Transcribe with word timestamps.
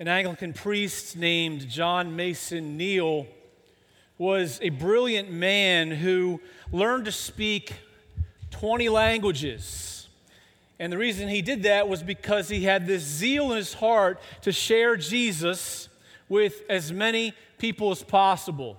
an 0.00 0.06
Anglican 0.06 0.52
priest 0.52 1.16
named 1.16 1.68
John 1.68 2.14
Mason 2.14 2.76
Neale 2.76 3.26
was 4.16 4.60
a 4.62 4.68
brilliant 4.68 5.32
man 5.32 5.90
who 5.90 6.40
learned 6.70 7.06
to 7.06 7.12
speak 7.12 7.72
20 8.52 8.88
languages. 8.88 10.08
And 10.78 10.92
the 10.92 10.98
reason 10.98 11.28
he 11.28 11.42
did 11.42 11.64
that 11.64 11.88
was 11.88 12.04
because 12.04 12.48
he 12.48 12.62
had 12.62 12.86
this 12.86 13.02
zeal 13.02 13.50
in 13.50 13.56
his 13.56 13.74
heart 13.74 14.20
to 14.42 14.52
share 14.52 14.96
Jesus 14.96 15.88
with 16.28 16.62
as 16.68 16.92
many 16.92 17.34
people 17.58 17.90
as 17.90 18.04
possible 18.04 18.78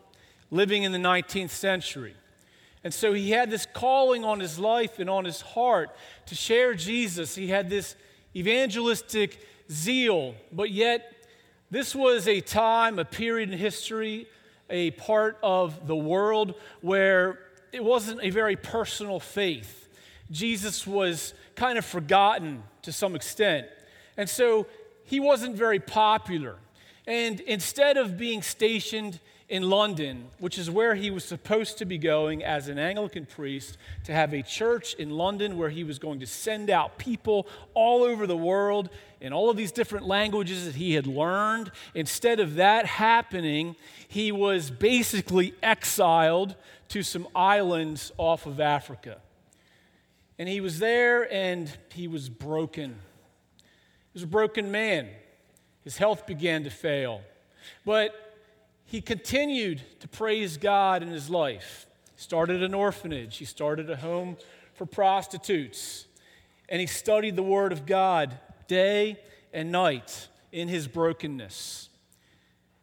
living 0.51 0.83
in 0.83 0.93
the 0.93 0.97
19th 0.97 1.49
century. 1.49 2.15
And 2.81 2.93
so 2.93 3.11
he 3.11 3.31
had 3.31 3.51
this 3.51 3.67
calling 3.73 4.23
on 4.23 4.39
his 4.39 4.57
life 4.57 4.99
and 4.99 5.09
on 5.09 5.25
his 5.25 5.41
heart 5.41 5.93
to 6.27 6.35
share 6.35 6.73
Jesus. 6.73 7.35
He 7.35 7.49
had 7.49 7.69
this 7.69 7.97
evangelistic 8.33 9.45
zeal, 9.71 10.35
but 10.51 10.71
yet 10.71 11.13
this 11.71 11.93
was 11.93 12.27
a 12.27 12.41
time, 12.41 12.99
a 12.99 13.05
period 13.05 13.51
in 13.51 13.57
history, 13.57 14.27
a 14.69 14.91
part 14.91 15.37
of 15.43 15.87
the 15.87 15.95
world 15.95 16.55
where 16.81 17.39
it 17.71 17.83
wasn't 17.83 18.19
a 18.21 18.29
very 18.29 18.55
personal 18.55 19.19
faith. 19.19 19.87
Jesus 20.31 20.85
was 20.85 21.33
kind 21.55 21.77
of 21.77 21.85
forgotten 21.85 22.63
to 22.83 22.91
some 22.91 23.15
extent. 23.15 23.67
And 24.17 24.29
so 24.29 24.67
he 25.05 25.19
wasn't 25.19 25.55
very 25.55 25.79
popular. 25.79 26.57
And 27.07 27.39
instead 27.41 27.97
of 27.97 28.17
being 28.17 28.41
stationed 28.41 29.19
in 29.49 29.67
London, 29.67 30.27
which 30.37 30.59
is 30.59 30.69
where 30.69 30.93
he 30.93 31.09
was 31.09 31.25
supposed 31.25 31.79
to 31.79 31.85
be 31.85 31.97
going 31.97 32.43
as 32.43 32.67
an 32.67 32.77
Anglican 32.77 33.25
priest, 33.25 33.77
to 34.03 34.13
have 34.13 34.31
a 34.31 34.43
church 34.43 34.93
in 34.93 35.09
London 35.09 35.57
where 35.57 35.71
he 35.71 35.83
was 35.83 35.97
going 35.97 36.19
to 36.19 36.27
send 36.27 36.69
out 36.69 36.99
people 36.99 37.47
all 37.73 38.03
over 38.03 38.27
the 38.27 38.37
world 38.37 38.89
in 39.19 39.33
all 39.33 39.49
of 39.49 39.57
these 39.57 39.71
different 39.71 40.05
languages 40.05 40.65
that 40.65 40.75
he 40.75 40.93
had 40.93 41.07
learned. 41.07 41.71
Instead 41.95 42.39
of 42.39 42.55
that 42.55 42.85
happening, 42.85 43.75
he 44.07 44.31
was 44.31 44.69
basically 44.69 45.55
exiled 45.63 46.55
to 46.89 47.01
some 47.01 47.27
islands 47.35 48.11
off 48.17 48.45
of 48.45 48.59
Africa. 48.59 49.17
And 50.37 50.47
he 50.47 50.61
was 50.61 50.77
there 50.77 51.31
and 51.33 51.75
he 51.91 52.07
was 52.07 52.29
broken. 52.29 52.91
He 52.91 54.13
was 54.13 54.23
a 54.23 54.27
broken 54.27 54.71
man. 54.71 55.09
His 55.83 55.97
health 55.97 56.27
began 56.27 56.63
to 56.65 56.69
fail. 56.69 57.21
But 57.83 58.28
he 58.89 59.01
continued 59.01 59.83
to 59.99 60.07
praise 60.07 60.57
God 60.57 61.03
in 61.03 61.09
his 61.09 61.29
life. 61.29 61.85
He 62.15 62.21
started 62.23 62.63
an 62.63 62.73
orphanage, 62.73 63.37
he 63.37 63.45
started 63.45 63.87
a 63.87 63.95
home 63.95 64.35
for 64.73 64.87
prostitutes, 64.87 66.07
and 66.67 66.81
he 66.81 66.87
studied 66.87 67.35
the 67.35 67.43
Word 67.43 67.71
of 67.71 67.85
God 67.85 68.35
day 68.67 69.19
and 69.53 69.71
night 69.71 70.27
in 70.51 70.67
his 70.67 70.87
brokenness. 70.87 71.89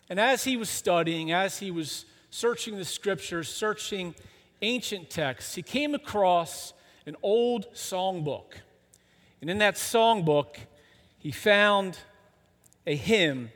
And 0.08 0.20
as 0.20 0.44
he 0.44 0.56
was 0.56 0.70
studying, 0.70 1.32
as 1.32 1.58
he 1.58 1.72
was 1.72 2.04
searching 2.30 2.76
the 2.76 2.84
scriptures, 2.84 3.48
searching 3.48 4.14
ancient 4.62 5.10
texts, 5.10 5.56
he 5.56 5.62
came 5.62 5.92
across 5.92 6.72
an 7.04 7.16
old 7.20 7.66
songbook. 7.74 8.52
And 9.40 9.50
in 9.50 9.58
that 9.58 9.74
songbook, 9.74 10.54
he 11.18 11.32
found 11.32 11.98
a 12.86 12.94
hymn 12.94 13.50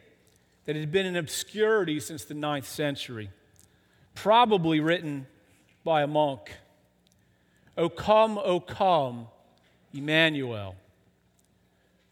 that 0.67 0.77
had 0.77 0.93
been 0.93 1.07
in 1.07 1.17
obscurity 1.17 2.01
since 2.01 2.25
the 2.25 2.35
ninth 2.35 2.69
century, 2.69 3.31
probably 4.15 4.81
written 4.81 5.27
by 5.85 6.03
a 6.03 6.07
monk. 6.07 6.53
O 7.77 7.89
come, 7.89 8.39
O 8.39 8.61
come, 8.61 9.27
Emmanuel. 9.93 10.77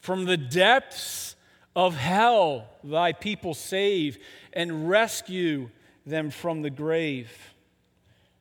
From 0.01 0.25
the 0.25 0.37
depths 0.37 1.35
of 1.75 1.95
hell, 1.95 2.67
thy 2.83 3.13
people 3.13 3.53
save 3.53 4.17
and 4.53 4.89
rescue 4.89 5.69
them 6.05 6.31
from 6.31 6.61
the 6.61 6.69
grave. 6.69 7.53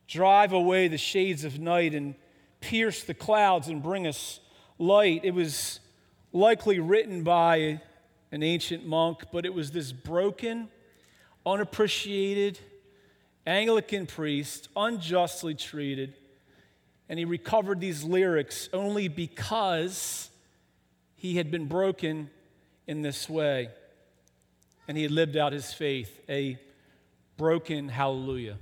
Drive 0.07 0.53
away 0.53 0.89
the 0.89 0.99
shades 0.99 1.45
of 1.45 1.59
night 1.59 1.95
and 1.95 2.15
pierce 2.61 3.05
the 3.05 3.15
clouds 3.15 3.69
and 3.69 3.83
bring 3.83 4.07
us 4.07 4.41
light. 4.79 5.21
It 5.25 5.33
was 5.33 5.81
likely 6.33 6.79
written 6.79 7.23
by 7.23 7.81
an 8.31 8.43
ancient 8.43 8.87
monk, 8.87 9.25
but 9.33 9.47
it 9.47 9.55
was 9.55 9.71
this 9.71 9.93
broken, 9.93 10.69
unappreciated 11.47 12.59
Anglican 13.49 14.07
priest, 14.07 14.69
unjustly 14.77 15.55
treated. 15.55 16.13
And 17.09 17.19
he 17.19 17.25
recovered 17.25 17.81
these 17.81 18.05
lyrics 18.05 18.69
only 18.75 19.09
because 19.09 20.29
he 21.17 21.37
had 21.37 21.51
been 21.51 21.67
broken 21.67 22.29
in 22.87 23.01
this 23.01 23.29
way. 23.29 23.71
And 24.87 24.99
he 24.99 25.03
had 25.03 25.13
lived 25.13 25.37
out 25.37 25.55
his 25.55 25.73
faith, 25.73 26.21
a 26.29 26.59
broken 27.39 27.89
hallelujah. 27.89 28.59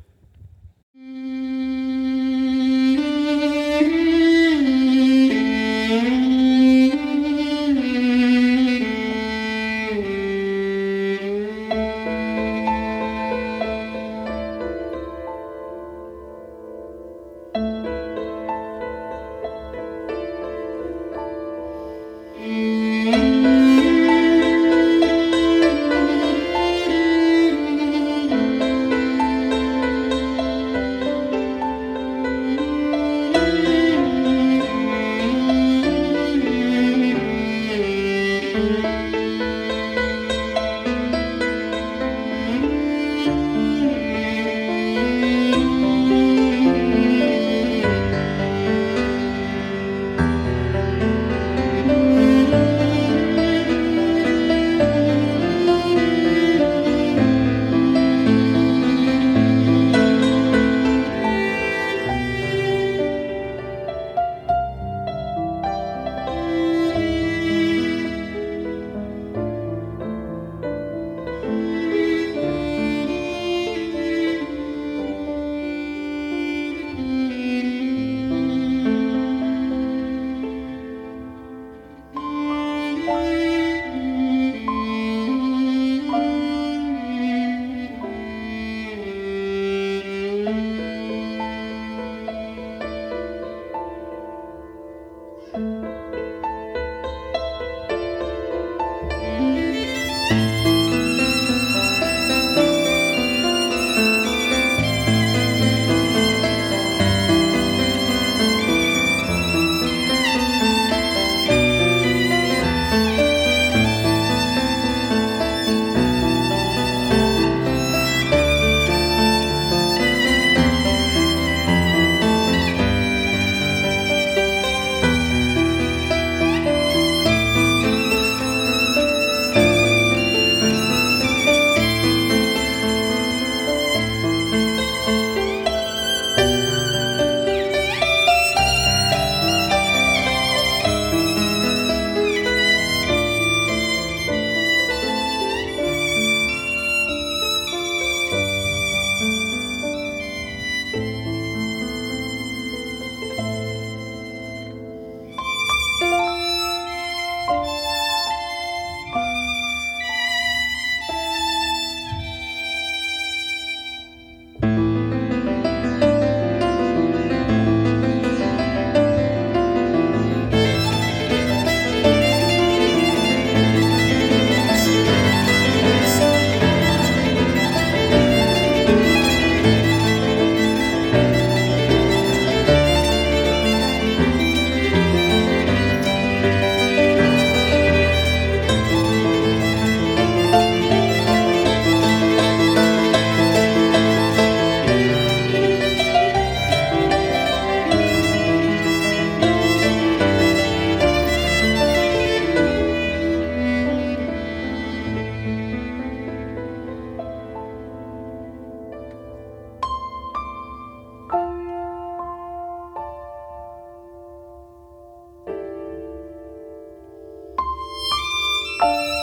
Bye. 218.78 219.16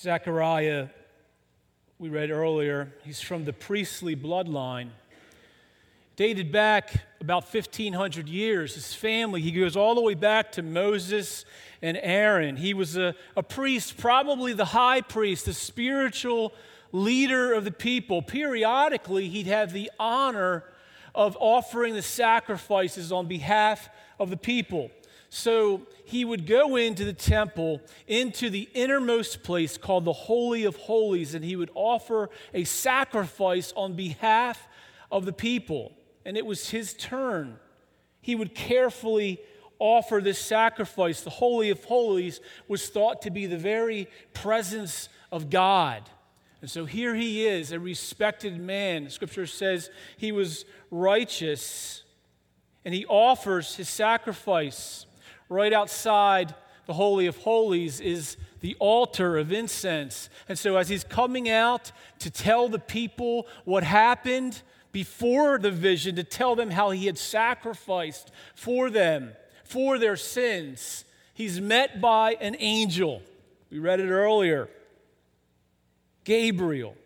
Zechariah, 0.00 0.88
we 1.98 2.08
read 2.08 2.30
earlier, 2.30 2.90
he's 3.04 3.20
from 3.20 3.44
the 3.44 3.52
priestly 3.52 4.16
bloodline. 4.16 4.88
Dated 6.16 6.50
back 6.50 6.94
about 7.20 7.42
1,500 7.52 8.26
years. 8.26 8.76
His 8.76 8.94
family, 8.94 9.42
he 9.42 9.50
goes 9.50 9.76
all 9.76 9.94
the 9.94 10.00
way 10.00 10.14
back 10.14 10.52
to 10.52 10.62
Moses 10.62 11.44
and 11.82 11.98
Aaron. 12.02 12.56
He 12.56 12.72
was 12.72 12.96
a, 12.96 13.14
a 13.36 13.42
priest, 13.42 13.98
probably 13.98 14.54
the 14.54 14.66
high 14.66 15.02
priest, 15.02 15.44
the 15.44 15.52
spiritual 15.52 16.54
leader 16.92 17.52
of 17.52 17.64
the 17.64 17.70
people. 17.70 18.22
Periodically, 18.22 19.28
he'd 19.28 19.48
have 19.48 19.74
the 19.74 19.90
honor 19.98 20.64
of 21.14 21.36
offering 21.38 21.92
the 21.92 22.00
sacrifices 22.00 23.12
on 23.12 23.26
behalf 23.26 23.90
of 24.18 24.30
the 24.30 24.38
people. 24.38 24.90
So 25.32 25.86
he 26.04 26.24
would 26.24 26.44
go 26.44 26.74
into 26.74 27.04
the 27.04 27.12
temple, 27.12 27.80
into 28.08 28.50
the 28.50 28.68
innermost 28.74 29.44
place 29.44 29.78
called 29.78 30.04
the 30.04 30.12
Holy 30.12 30.64
of 30.64 30.74
Holies, 30.74 31.34
and 31.34 31.44
he 31.44 31.54
would 31.54 31.70
offer 31.74 32.30
a 32.52 32.64
sacrifice 32.64 33.72
on 33.76 33.94
behalf 33.94 34.68
of 35.10 35.24
the 35.24 35.32
people. 35.32 35.92
And 36.24 36.36
it 36.36 36.44
was 36.44 36.70
his 36.70 36.94
turn. 36.94 37.58
He 38.20 38.34
would 38.34 38.56
carefully 38.56 39.40
offer 39.78 40.20
this 40.20 40.38
sacrifice. 40.38 41.20
The 41.20 41.30
Holy 41.30 41.70
of 41.70 41.84
Holies 41.84 42.40
was 42.66 42.88
thought 42.88 43.22
to 43.22 43.30
be 43.30 43.46
the 43.46 43.56
very 43.56 44.08
presence 44.34 45.08
of 45.30 45.48
God. 45.48 46.10
And 46.60 46.68
so 46.68 46.86
here 46.86 47.14
he 47.14 47.46
is, 47.46 47.70
a 47.70 47.78
respected 47.78 48.60
man. 48.60 49.08
Scripture 49.08 49.46
says 49.46 49.90
he 50.16 50.32
was 50.32 50.64
righteous, 50.90 52.02
and 52.84 52.92
he 52.92 53.06
offers 53.06 53.76
his 53.76 53.88
sacrifice 53.88 55.06
right 55.50 55.72
outside 55.72 56.54
the 56.86 56.94
Holy 56.94 57.26
of 57.26 57.36
Holies 57.36 58.00
is 58.00 58.38
the 58.60 58.74
altar 58.78 59.36
of 59.36 59.52
incense. 59.52 60.30
And 60.48 60.58
so, 60.58 60.76
as 60.76 60.88
he's 60.88 61.04
coming 61.04 61.50
out 61.50 61.92
to 62.20 62.30
tell 62.30 62.68
the 62.68 62.78
people 62.78 63.46
what 63.64 63.82
happened 63.82 64.62
before 64.92 65.58
the 65.58 65.70
vision, 65.70 66.16
to 66.16 66.24
tell 66.24 66.56
them 66.56 66.70
how 66.70 66.90
he 66.90 67.06
had 67.06 67.18
sacrificed 67.18 68.30
for 68.54 68.88
them, 68.90 69.32
for 69.64 69.98
their 69.98 70.16
sins, 70.16 71.04
he's 71.34 71.60
met 71.60 72.00
by 72.00 72.36
an 72.40 72.56
angel. 72.58 73.22
We 73.70 73.78
read 73.78 74.00
it 74.00 74.10
earlier. 74.10 74.68
Gabriel 76.24 76.96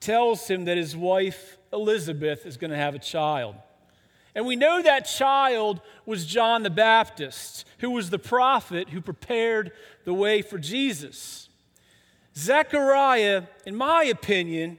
tells 0.00 0.48
him 0.48 0.64
that 0.64 0.76
his 0.76 0.96
wife 0.96 1.56
Elizabeth 1.72 2.46
is 2.46 2.56
going 2.56 2.72
to 2.72 2.76
have 2.76 2.94
a 2.94 2.98
child. 2.98 3.54
And 4.34 4.46
we 4.46 4.56
know 4.56 4.80
that 4.82 5.00
child 5.06 5.80
was 6.06 6.26
John 6.26 6.62
the 6.62 6.70
Baptist, 6.70 7.66
who 7.78 7.90
was 7.90 8.10
the 8.10 8.18
prophet 8.18 8.90
who 8.90 9.00
prepared 9.00 9.72
the 10.04 10.14
way 10.14 10.42
for 10.42 10.58
Jesus. 10.58 11.48
Zechariah, 12.36 13.44
in 13.66 13.74
my 13.74 14.04
opinion, 14.04 14.78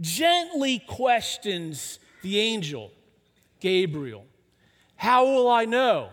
gently 0.00 0.80
questions 0.80 1.98
the 2.22 2.38
angel, 2.38 2.90
Gabriel. 3.60 4.26
How 4.96 5.24
will 5.24 5.48
I 5.48 5.64
know? 5.64 6.10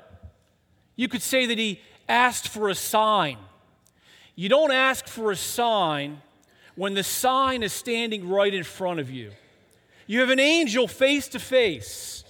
You 0.95 1.09
could 1.09 1.21
say 1.21 1.45
that 1.45 1.57
he 1.57 1.81
asked 2.07 2.47
for 2.47 2.69
a 2.69 2.75
sign. 2.75 3.37
You 4.35 4.47
don't 4.47 4.71
ask 4.71 5.07
for 5.07 5.31
a 5.31 5.35
sign 5.35 6.21
when 6.75 6.93
the 6.93 7.03
sign 7.03 7.63
is 7.63 7.73
standing 7.73 8.29
right 8.29 8.53
in 8.53 8.63
front 8.63 8.99
of 8.99 9.09
you. 9.09 9.31
You 10.05 10.21
have 10.21 10.29
an 10.29 10.39
angel 10.39 10.87
face 10.87 11.27
to 11.29 11.39
face 11.39 12.23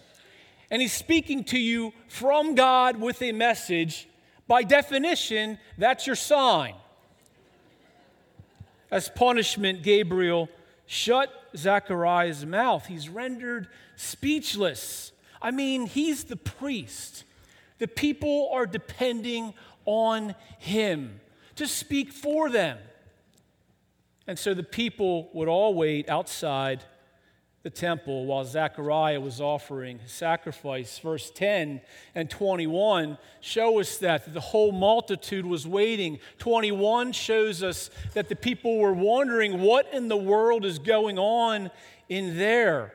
and 0.69 0.81
he's 0.81 0.93
speaking 0.93 1.43
to 1.45 1.59
you 1.59 1.93
from 2.07 2.55
God 2.55 2.99
with 2.99 3.21
a 3.21 3.31
message, 3.31 4.07
by 4.47 4.63
definition, 4.63 5.57
that's 5.77 6.05
your 6.05 6.15
sign. 6.15 6.75
As 8.91 9.09
punishment, 9.09 9.83
Gabriel 9.83 10.49
shut 10.85 11.31
Zechariah's 11.55 12.45
mouth. 12.45 12.85
He's 12.85 13.09
rendered 13.09 13.67
speechless. 13.95 15.11
I 15.41 15.51
mean, 15.51 15.85
he's 15.85 16.25
the 16.25 16.37
priest. 16.37 17.23
The 17.79 17.87
people 17.87 18.49
are 18.53 18.65
depending 18.65 19.53
on 19.85 20.35
him 20.59 21.19
to 21.55 21.67
speak 21.67 22.11
for 22.11 22.49
them. 22.49 22.77
And 24.25 24.37
so 24.37 24.53
the 24.53 24.63
people 24.63 25.29
would 25.33 25.47
all 25.47 25.73
wait 25.73 26.09
outside 26.09 26.83
the 27.63 27.69
temple 27.69 28.25
while 28.25 28.45
Zechariah 28.45 29.19
was 29.19 29.41
offering 29.41 29.99
sacrifice. 30.05 30.99
Verse 30.99 31.31
10 31.31 31.81
and 32.15 32.29
21 32.29 33.17
show 33.41 33.79
us 33.79 33.97
that 33.97 34.33
the 34.33 34.39
whole 34.39 34.71
multitude 34.71 35.45
was 35.45 35.67
waiting. 35.67 36.19
21 36.39 37.11
shows 37.11 37.63
us 37.63 37.89
that 38.13 38.29
the 38.29 38.35
people 38.35 38.77
were 38.77 38.93
wondering 38.93 39.61
what 39.61 39.91
in 39.93 40.07
the 40.07 40.17
world 40.17 40.65
is 40.65 40.79
going 40.79 41.17
on 41.17 41.71
in 42.09 42.37
there. 42.37 42.93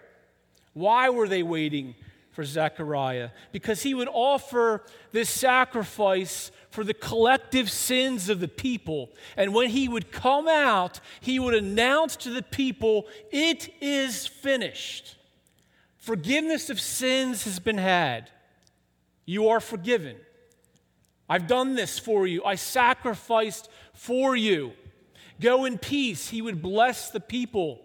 Why 0.75 1.11
were 1.11 1.29
they 1.29 1.43
waiting 1.43 1.95
for 2.31 2.45
Zechariah? 2.45 3.31
Because 3.51 3.83
he 3.83 3.95
would 3.95 4.09
offer 4.11 4.85
this 5.11 5.29
sacrifice 5.29 6.51
for 6.73 6.83
the 6.83 6.95
collective 6.95 7.71
sins 7.71 8.31
of 8.31 8.41
the 8.41 8.49
people. 8.49 9.11
And 9.37 9.55
when 9.55 9.69
he 9.69 9.89
would 9.89 10.11
come 10.11 10.49
out, 10.49 11.01
he 11.21 11.39
would 11.39 11.55
announce 11.55 12.17
to 12.17 12.31
the 12.31 12.43
people, 12.43 13.07
It 13.31 13.73
is 13.81 14.27
finished. 14.27 15.17
Forgiveness 15.99 16.71
of 16.71 16.81
sins 16.81 17.45
has 17.45 17.61
been 17.61 17.79
had. 17.79 18.31
You 19.27 19.51
are 19.51 19.61
forgiven. 19.61 20.17
I've 21.29 21.47
done 21.47 21.75
this 21.75 21.99
for 21.99 22.27
you. 22.27 22.43
I 22.43 22.55
sacrificed 22.55 23.69
for 23.93 24.35
you. 24.35 24.73
Go 25.41 25.67
in 25.67 25.77
peace. 25.77 26.31
He 26.31 26.41
would 26.41 26.63
bless 26.63 27.11
the 27.11 27.21
people. 27.21 27.83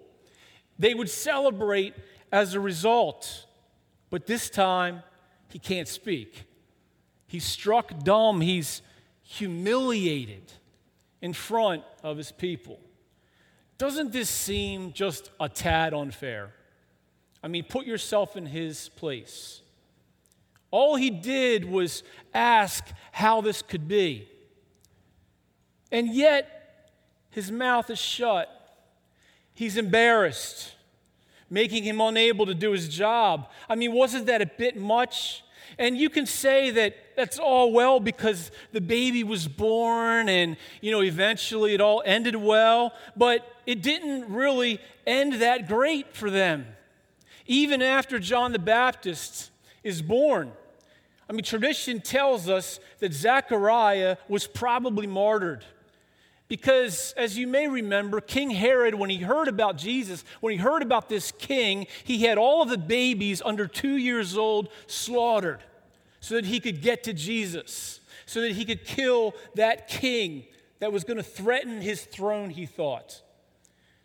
They 0.80 0.94
would 0.94 1.10
celebrate 1.10 1.94
as 2.32 2.54
a 2.54 2.60
result. 2.60 3.46
But 4.10 4.28
this 4.28 4.50
time, 4.50 5.04
he 5.50 5.60
can't 5.60 5.88
speak. 5.88 6.47
He's 7.28 7.44
struck 7.44 8.04
dumb. 8.04 8.42
He's 8.42 8.82
humiliated 9.22 10.54
in 11.22 11.34
front 11.34 11.84
of 12.04 12.18
his 12.18 12.32
people. 12.32 12.80
Doesn't 13.78 14.12
this 14.12 14.30
seem 14.30 14.94
just 14.94 15.30
a 15.40 15.50
tad 15.50 15.94
unfair? 15.94 16.54
I 17.44 17.48
mean, 17.48 17.66
put 17.66 17.86
yourself 17.86 18.36
in 18.36 18.46
his 18.46 18.90
place. 18.90 19.62
All 20.72 20.96
he 20.96 21.10
did 21.10 21.66
was 21.66 22.04
ask 22.34 22.86
how 23.12 23.42
this 23.42 23.62
could 23.62 23.88
be. 23.88 24.28
And 25.92 26.14
yet, 26.14 26.92
his 27.30 27.52
mouth 27.52 27.90
is 27.90 28.00
shut. 28.00 28.50
He's 29.54 29.78
embarrassed, 29.78 30.74
making 31.50 31.84
him 31.84 32.02
unable 32.02 32.46
to 32.46 32.54
do 32.54 32.72
his 32.72 32.90
job. 32.90 33.50
I 33.70 33.76
mean, 33.76 33.94
wasn't 33.94 34.26
that 34.26 34.42
a 34.42 34.46
bit 34.46 34.76
much? 34.76 35.44
And 35.78 35.98
you 35.98 36.10
can 36.10 36.26
say 36.26 36.72
that 36.72 36.96
that's 37.18 37.40
all 37.40 37.72
well 37.72 38.00
because 38.00 38.52
the 38.74 38.80
baby 38.80 39.24
was 39.24 39.48
born 39.48 40.30
and, 40.30 40.56
you 40.82 40.92
know, 40.92 41.02
eventually 41.02 41.74
it 41.74 41.82
all 41.82 42.04
ended 42.06 42.36
well, 42.36 42.94
but 43.18 43.56
it 43.66 43.82
didn't 43.82 44.32
really 44.32 44.80
end 45.08 45.42
that 45.42 45.68
great 45.68 46.16
for 46.16 46.30
them. 46.30 46.68
Even 47.48 47.82
after 47.82 48.20
John 48.20 48.52
the 48.52 48.60
Baptist 48.60 49.50
is 49.84 50.04
born. 50.04 50.52
I 51.28 51.34
mean, 51.34 51.44
tradition 51.44 52.02
tells 52.02 52.48
us 52.48 52.80
that 53.00 53.14
Zechariah 53.14 54.18
was 54.30 54.46
probably 54.46 55.08
martyred. 55.08 55.66
Because, 56.48 57.14
as 57.18 57.36
you 57.36 57.48
may 57.48 57.68
remember, 57.68 58.22
King 58.22 58.52
Herod, 58.52 58.94
when 58.94 59.10
he 59.10 59.18
heard 59.18 59.48
about 59.48 59.76
Jesus, 59.76 60.24
when 60.40 60.52
he 60.52 60.58
heard 60.58 60.84
about 60.84 61.10
this 61.10 61.32
king, 61.32 61.88
he 62.04 62.24
had 62.24 62.38
all 62.38 62.62
of 62.62 62.70
the 62.70 62.78
babies 62.78 63.42
under 63.44 63.66
two 63.68 63.98
years 63.98 64.38
old 64.38 64.70
slaughtered 64.86 65.62
so 66.28 66.36
that 66.36 66.46
he 66.46 66.60
could 66.60 66.82
get 66.82 67.04
to 67.04 67.14
Jesus, 67.14 68.02
so 68.26 68.42
that 68.42 68.52
he 68.52 68.66
could 68.66 68.84
kill 68.84 69.34
that 69.56 69.88
king 69.88 70.44
that 70.80 70.92
was 70.92 71.06
going 71.06 71.16
to 71.16 71.24
threaten 71.24 71.80
his 71.80 72.04
throne, 72.04 72.50
he 72.50 72.66
thought. 72.66 73.22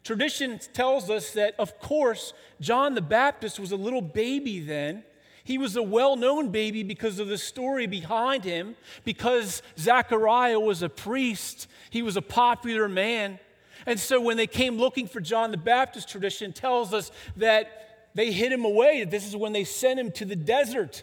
Tradition 0.04 0.60
tells 0.72 1.10
us 1.10 1.32
that, 1.32 1.56
of 1.58 1.80
course, 1.80 2.32
John 2.60 2.94
the 2.94 3.02
Baptist 3.02 3.58
was 3.58 3.72
a 3.72 3.76
little 3.76 4.00
baby 4.00 4.60
then. 4.60 5.02
He 5.42 5.58
was 5.58 5.74
a 5.74 5.82
well 5.82 6.14
known 6.14 6.50
baby 6.50 6.84
because 6.84 7.18
of 7.18 7.26
the 7.26 7.36
story 7.36 7.88
behind 7.88 8.44
him, 8.44 8.76
because 9.02 9.60
Zechariah 9.76 10.60
was 10.60 10.82
a 10.82 10.88
priest, 10.88 11.66
he 11.90 12.02
was 12.02 12.16
a 12.16 12.22
popular 12.22 12.88
man. 12.88 13.40
And 13.84 13.98
so 13.98 14.20
when 14.20 14.36
they 14.36 14.46
came 14.46 14.78
looking 14.78 15.08
for 15.08 15.20
John 15.20 15.50
the 15.50 15.56
Baptist, 15.56 16.08
tradition 16.08 16.52
tells 16.52 16.94
us 16.94 17.10
that 17.36 18.10
they 18.14 18.30
hid 18.30 18.52
him 18.52 18.64
away. 18.64 19.04
This 19.04 19.26
is 19.26 19.34
when 19.34 19.52
they 19.52 19.64
sent 19.64 19.98
him 19.98 20.12
to 20.12 20.24
the 20.24 20.36
desert. 20.36 21.02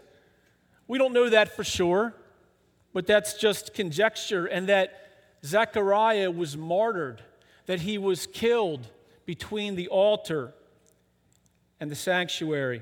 We 0.89 0.97
don't 0.97 1.13
know 1.13 1.29
that 1.29 1.55
for 1.55 1.63
sure, 1.63 2.15
but 2.93 3.05
that's 3.05 3.35
just 3.35 3.75
conjecture. 3.75 4.47
And 4.47 4.67
that 4.69 4.91
Zechariah 5.45 6.31
was 6.31 6.57
martyred, 6.57 7.21
that 7.67 7.81
he 7.81 7.99
was 7.99 8.25
killed 8.25 8.87
between 9.23 9.75
the 9.75 9.87
altar 9.89 10.51
and 11.79 11.91
the 11.91 11.95
sanctuary. 11.95 12.81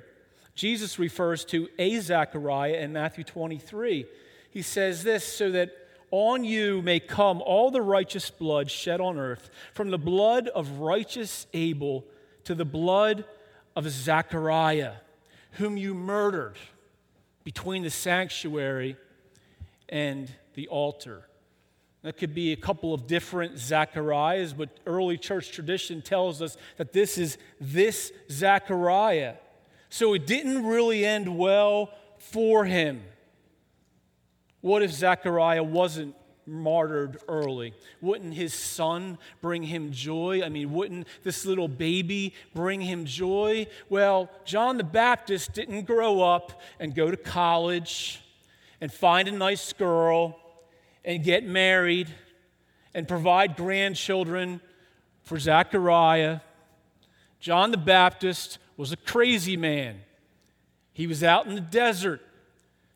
Jesus 0.56 0.98
refers 0.98 1.44
to 1.46 1.68
a 1.78 2.00
Zechariah 2.00 2.78
in 2.78 2.94
Matthew 2.94 3.26
23. 3.26 4.06
He 4.52 4.62
says 4.62 5.04
this 5.04 5.26
so 5.26 5.52
that 5.52 5.72
on 6.10 6.46
you 6.46 6.82
may 6.82 7.02
come 7.02 7.42
all 7.42 7.72
the 7.72 7.82
righteous 7.82 8.30
blood 8.30 8.72
shed 8.72 9.02
on 9.02 9.20
earth, 9.20 9.50
from 9.74 9.92
the 9.92 9.98
blood 9.98 10.48
of 10.48 10.80
righteous 10.80 11.46
Abel 11.54 12.06
to 12.46 12.56
the 12.56 12.64
blood 12.64 13.26
of 13.76 13.90
Zechariah, 13.90 14.94
whom 15.52 15.76
you 15.76 15.94
murdered 15.94 16.56
between 17.48 17.82
the 17.82 17.89
sanctuary 17.89 18.98
and 19.88 20.30
the 20.56 20.68
altar. 20.68 21.24
That 22.01 22.18
could 22.18 22.36
be 22.36 22.51
a 22.51 22.58
couple 22.58 22.94
of 22.94 23.08
different 23.08 23.58
Zacharias, 23.58 24.51
but 24.51 24.68
early 24.86 25.18
church 25.18 25.54
tradition 25.54 26.01
tells 26.01 26.42
us 26.42 26.58
that 26.75 26.92
this 26.92 27.18
is 27.18 27.38
this 27.62 28.12
Zachariah. 28.30 29.36
So 29.88 30.13
it 30.13 30.27
didn't 30.27 30.66
really 30.66 31.06
end 31.06 31.38
well 31.38 31.92
for 32.18 32.66
him. 32.66 33.01
What 34.60 34.84
if 34.84 34.92
Zechariah 34.92 35.63
wasn't 35.63 36.16
martyred 36.48 37.18
early? 37.27 37.74
Wouldn't 38.01 38.34
his 38.34 38.54
son 38.54 39.18
bring 39.42 39.63
him 39.63 39.92
joy? 39.92 40.42
I 40.44 40.50
mean, 40.50 40.72
wouldn't 40.72 41.08
this 41.24 41.46
little 41.46 41.68
baby 41.68 42.34
bring 42.54 42.82
him 42.82 43.06
joy? 43.06 43.68
Well, 43.89 44.30
John 44.46 44.77
the 44.77 44.84
Baptist 44.84 45.54
didn't 45.54 45.84
grow 45.84 46.22
up 46.22 46.62
and 46.80 46.96
go 46.96 47.12
to 47.12 47.18
college 47.18 48.22
and 48.82 48.92
find 48.92 49.27
a 49.27 49.32
nice 49.32 49.74
girl 49.74 50.39
and 51.04 51.24
get 51.24 51.44
married 51.44 52.08
and 52.94 53.08
provide 53.08 53.56
grandchildren 53.56 54.62
for 55.24 55.38
Zechariah. 55.38 56.39
John 57.39 57.72
the 57.72 57.77
Baptist 57.77 58.60
was 58.77 58.92
a 58.92 58.98
crazy 58.98 59.58
man. 59.58 60.01
He 60.94 61.06
was 61.06 61.24
out 61.24 61.46
in 61.46 61.56
the 61.56 61.62
desert. 61.62 62.22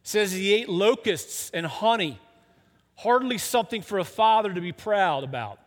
says 0.03 0.31
he 0.31 0.53
ate 0.53 0.67
locusts 0.67 1.51
and 1.53 1.65
honey. 1.65 2.20
Hardly 3.01 3.38
something 3.38 3.81
for 3.81 4.00
a 4.00 4.03
father 4.03 4.53
to 4.53 4.62
be 4.62 4.72
proud 4.72 5.24
about. 5.24 5.60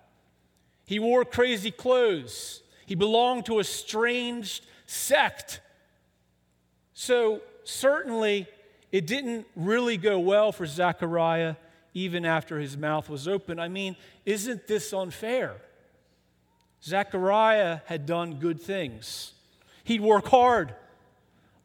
He 0.87 0.99
wore 0.99 1.25
crazy 1.25 1.71
clothes. 1.71 2.62
He 2.87 2.95
belonged 2.95 3.47
to 3.47 3.59
a 3.59 3.64
strange 3.64 4.62
sect. 4.87 5.61
So, 6.93 7.41
certainly, 7.64 8.47
it 8.93 9.07
didn't 9.07 9.47
really 9.57 9.97
go 9.97 10.21
well 10.21 10.53
for 10.53 10.64
Zechariah 10.64 11.57
even 11.95 12.25
after 12.25 12.59
his 12.59 12.76
mouth 12.76 13.09
was 13.09 13.26
open. 13.26 13.59
I 13.59 13.69
mean, 13.69 13.97
isn't 14.25 14.67
this 14.67 14.93
unfair? 14.93 15.57
Zechariah 16.83 17.81
had 17.87 18.05
done 18.05 18.35
good 18.35 18.61
things. 18.61 19.33
He'd 19.85 20.00
work 20.00 20.26
hard. 20.26 20.75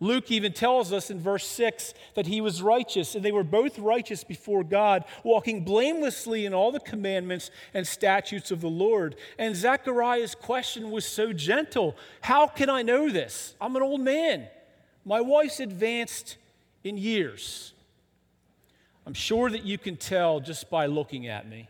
Luke 0.01 0.31
even 0.31 0.53
tells 0.53 0.93
us 0.93 1.11
in 1.11 1.19
verse 1.19 1.45
6 1.45 1.93
that 2.15 2.27
he 2.27 2.39
was 2.39 2.61
righteous, 2.61 3.15
and 3.15 3.25
they 3.25 3.33
were 3.33 3.43
both 3.43 3.77
righteous 3.77 4.23
before 4.23 4.63
God, 4.63 5.03
walking 5.23 5.65
blamelessly 5.65 6.45
in 6.45 6.53
all 6.53 6.71
the 6.71 6.79
commandments 6.79 7.51
and 7.73 7.85
statutes 7.85 8.49
of 8.49 8.61
the 8.61 8.69
Lord. 8.69 9.17
And 9.37 9.55
Zechariah's 9.55 10.35
question 10.35 10.89
was 10.91 11.05
so 11.05 11.33
gentle 11.33 11.97
How 12.21 12.47
can 12.47 12.69
I 12.69 12.81
know 12.81 13.09
this? 13.09 13.55
I'm 13.59 13.75
an 13.75 13.81
old 13.81 14.01
man. 14.01 14.47
My 15.03 15.19
wife's 15.19 15.59
advanced 15.59 16.37
in 16.83 16.97
years. 16.97 17.73
I'm 19.05 19.13
sure 19.13 19.49
that 19.49 19.65
you 19.65 19.77
can 19.77 19.97
tell 19.97 20.39
just 20.39 20.69
by 20.69 20.85
looking 20.85 21.27
at 21.27 21.49
me, 21.49 21.67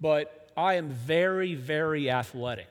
but 0.00 0.50
I 0.56 0.74
am 0.74 0.90
very, 0.90 1.54
very 1.54 2.10
athletic. 2.10 2.68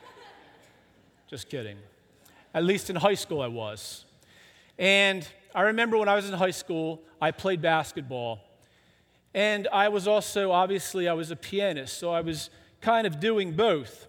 Just 1.28 1.48
kidding. 1.48 1.76
At 2.56 2.64
least 2.64 2.88
in 2.88 2.96
high 2.96 3.14
school, 3.14 3.42
I 3.42 3.48
was. 3.48 4.06
And 4.78 5.28
I 5.54 5.60
remember 5.60 5.98
when 5.98 6.08
I 6.08 6.14
was 6.14 6.26
in 6.26 6.32
high 6.32 6.52
school, 6.52 7.02
I 7.20 7.30
played 7.30 7.60
basketball. 7.60 8.40
And 9.34 9.68
I 9.70 9.88
was 9.90 10.08
also, 10.08 10.52
obviously, 10.52 11.06
I 11.06 11.12
was 11.12 11.30
a 11.30 11.36
pianist, 11.36 11.98
so 11.98 12.10
I 12.10 12.22
was 12.22 12.48
kind 12.80 13.06
of 13.06 13.20
doing 13.20 13.52
both. 13.52 14.08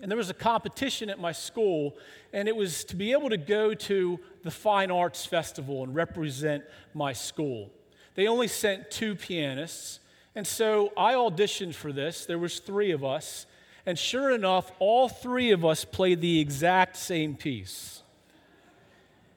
And 0.00 0.08
there 0.08 0.16
was 0.16 0.30
a 0.30 0.34
competition 0.34 1.10
at 1.10 1.18
my 1.18 1.32
school, 1.32 1.96
and 2.32 2.46
it 2.46 2.54
was 2.54 2.84
to 2.84 2.94
be 2.94 3.10
able 3.10 3.30
to 3.30 3.36
go 3.36 3.74
to 3.74 4.20
the 4.44 4.50
Fine 4.52 4.92
Arts 4.92 5.26
Festival 5.26 5.82
and 5.82 5.96
represent 5.96 6.62
my 6.94 7.12
school. 7.12 7.72
They 8.14 8.28
only 8.28 8.46
sent 8.46 8.88
two 8.88 9.16
pianists, 9.16 9.98
and 10.36 10.46
so 10.46 10.92
I 10.96 11.14
auditioned 11.14 11.74
for 11.74 11.92
this. 11.92 12.24
There 12.24 12.38
was 12.38 12.60
three 12.60 12.92
of 12.92 13.04
us, 13.04 13.46
and 13.84 13.98
sure 13.98 14.30
enough, 14.30 14.70
all 14.78 15.08
three 15.08 15.50
of 15.50 15.64
us 15.64 15.84
played 15.84 16.20
the 16.20 16.40
exact 16.40 16.96
same 16.96 17.34
piece. 17.34 18.02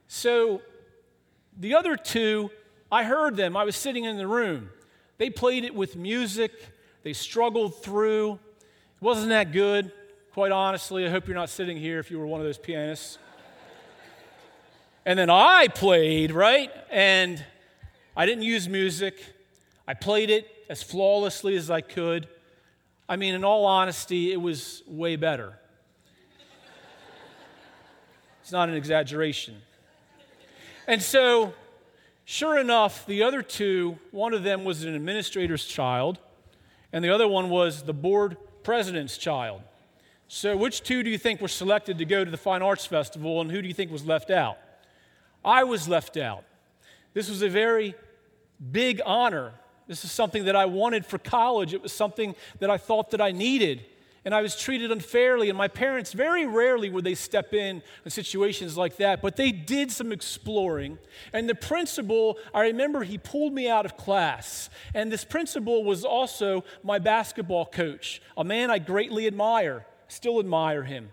So 0.08 0.62
the 1.58 1.74
other 1.74 1.96
two, 1.96 2.52
I 2.92 3.04
heard 3.04 3.36
them. 3.36 3.58
I 3.58 3.64
was 3.64 3.76
sitting 3.76 4.04
in 4.04 4.18
the 4.18 4.28
room. 4.28 4.70
They 5.18 5.30
played 5.30 5.64
it 5.64 5.74
with 5.74 5.96
music, 5.96 6.52
they 7.04 7.14
struggled 7.14 7.82
through. 7.82 8.34
It 8.34 9.02
wasn't 9.02 9.30
that 9.30 9.52
good, 9.52 9.92
quite 10.34 10.52
honestly. 10.52 11.06
I 11.06 11.10
hope 11.10 11.28
you're 11.28 11.36
not 11.36 11.50
sitting 11.50 11.78
here 11.78 12.00
if 12.00 12.12
you 12.12 12.20
were 12.20 12.28
one 12.28 12.40
of 12.40 12.46
those 12.46 12.58
pianists. 12.58 13.18
and 15.06 15.18
then 15.18 15.30
I 15.30 15.68
played, 15.68 16.32
right? 16.32 16.72
And 16.92 17.44
I 18.16 18.26
didn't 18.26 18.44
use 18.44 18.70
music, 18.70 19.18
I 19.88 19.94
played 19.94 20.30
it 20.30 20.50
as 20.70 20.82
flawlessly 20.82 21.56
as 21.56 21.70
I 21.70 21.82
could. 21.82 22.28
I 23.08 23.18
mean, 23.18 23.36
in 23.36 23.44
all 23.44 23.66
honesty, 23.66 24.32
it 24.32 24.42
was 24.42 24.82
way 24.88 25.16
better. 25.16 25.54
it's 28.42 28.52
not 28.52 28.68
an 28.68 28.76
exaggeration. 28.76 29.62
And 30.88 31.02
so, 31.02 31.54
sure 32.26 32.58
enough, 32.58 33.06
the 33.06 33.22
other 33.22 33.44
two, 33.44 34.00
one 34.10 34.34
of 34.34 34.42
them 34.42 34.64
was 34.64 34.84
an 34.84 34.96
administrator's 34.96 35.66
child, 35.66 36.18
and 36.92 37.06
the 37.06 37.10
other 37.10 37.28
one 37.28 37.52
was 37.52 37.84
the 37.84 37.94
board 37.94 38.38
president's 38.64 39.20
child. 39.20 39.62
So, 40.28 40.58
which 40.58 40.82
two 40.82 41.04
do 41.04 41.12
you 41.12 41.20
think 41.20 41.42
were 41.42 41.48
selected 41.48 42.00
to 42.00 42.06
go 42.06 42.26
to 42.26 42.32
the 42.32 42.38
Fine 42.38 42.64
Arts 42.64 42.88
Festival, 42.88 43.40
and 43.40 43.52
who 43.52 43.62
do 43.62 43.68
you 43.68 43.74
think 43.76 43.92
was 43.92 44.06
left 44.06 44.32
out? 44.32 44.58
I 45.44 45.64
was 45.64 45.88
left 45.88 46.18
out. 46.18 46.44
This 47.14 47.30
was 47.30 47.44
a 47.44 47.50
very 47.50 47.94
big 48.72 49.00
honor 49.06 49.54
this 49.88 50.04
is 50.04 50.12
something 50.12 50.46
that 50.46 50.56
I 50.56 50.66
wanted 50.66 51.06
for 51.06 51.18
college. 51.18 51.74
It 51.74 51.82
was 51.82 51.94
something 51.94 52.36
that 52.60 52.70
I 52.70 52.78
thought 52.78 53.12
that 53.12 53.22
I 53.22 53.32
needed. 53.32 53.86
And 54.24 54.34
I 54.34 54.42
was 54.42 54.60
treated 54.60 54.92
unfairly. 54.92 55.50
And 55.50 55.58
my 55.58 55.68
parents, 55.68 56.12
very 56.12 56.48
rarely 56.48 56.90
would 56.90 57.04
they 57.04 57.14
step 57.14 57.54
in 57.54 57.84
in 58.04 58.12
situations 58.12 58.76
like 58.76 58.98
that, 58.98 59.22
but 59.22 59.36
they 59.36 59.52
did 59.52 59.92
some 59.92 60.12
exploring. 60.12 60.98
And 61.32 61.48
the 61.48 61.54
principal, 61.54 62.40
I 62.52 62.62
remember 62.62 63.04
he 63.04 63.20
pulled 63.20 63.54
me 63.54 63.70
out 63.70 63.86
of 63.86 63.96
class. 63.96 64.72
And 64.96 65.12
this 65.12 65.24
principal 65.24 65.84
was 65.84 66.04
also 66.04 66.64
my 66.84 66.98
basketball 66.98 67.66
coach, 67.66 68.22
a 68.36 68.44
man 68.44 68.72
I 68.72 68.80
greatly 68.80 69.28
admire, 69.28 69.86
still 70.08 70.40
admire 70.40 70.84
him. 70.84 71.10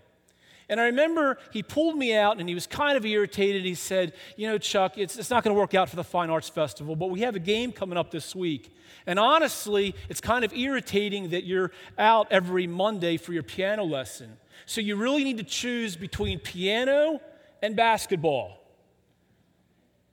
And 0.68 0.80
I 0.80 0.86
remember 0.86 1.38
he 1.52 1.62
pulled 1.62 1.96
me 1.96 2.14
out 2.14 2.38
and 2.38 2.48
he 2.48 2.54
was 2.54 2.66
kind 2.66 2.96
of 2.96 3.04
irritated. 3.04 3.64
He 3.64 3.74
said, 3.74 4.12
You 4.36 4.48
know, 4.48 4.58
Chuck, 4.58 4.96
it's, 4.96 5.18
it's 5.18 5.30
not 5.30 5.44
going 5.44 5.54
to 5.54 5.60
work 5.60 5.74
out 5.74 5.88
for 5.88 5.96
the 5.96 6.04
Fine 6.04 6.30
Arts 6.30 6.48
Festival, 6.48 6.96
but 6.96 7.10
we 7.10 7.20
have 7.20 7.36
a 7.36 7.40
game 7.40 7.72
coming 7.72 7.98
up 7.98 8.10
this 8.10 8.34
week. 8.34 8.74
And 9.06 9.18
honestly, 9.18 9.94
it's 10.08 10.20
kind 10.20 10.44
of 10.44 10.52
irritating 10.52 11.30
that 11.30 11.44
you're 11.44 11.72
out 11.98 12.28
every 12.30 12.66
Monday 12.66 13.16
for 13.16 13.32
your 13.32 13.42
piano 13.42 13.84
lesson. 13.84 14.36
So 14.66 14.80
you 14.80 14.96
really 14.96 15.24
need 15.24 15.38
to 15.38 15.44
choose 15.44 15.96
between 15.96 16.38
piano 16.38 17.20
and 17.60 17.74
basketball. 17.74 18.58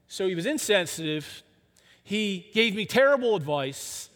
So 0.08 0.28
he 0.28 0.34
was 0.34 0.48
insensitive. 0.48 1.44
He 2.04 2.50
gave 2.54 2.76
me 2.76 2.86
terrible 2.86 3.36
advice. 3.36 4.10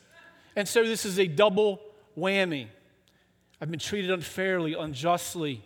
And 0.55 0.67
so 0.67 0.83
this 0.83 1.05
is 1.05 1.19
a 1.19 1.27
double 1.27 1.79
whammy. 2.17 2.67
I've 3.61 3.69
been 3.69 3.79
treated 3.79 4.11
unfairly, 4.11 4.73
unjustly. 4.73 5.63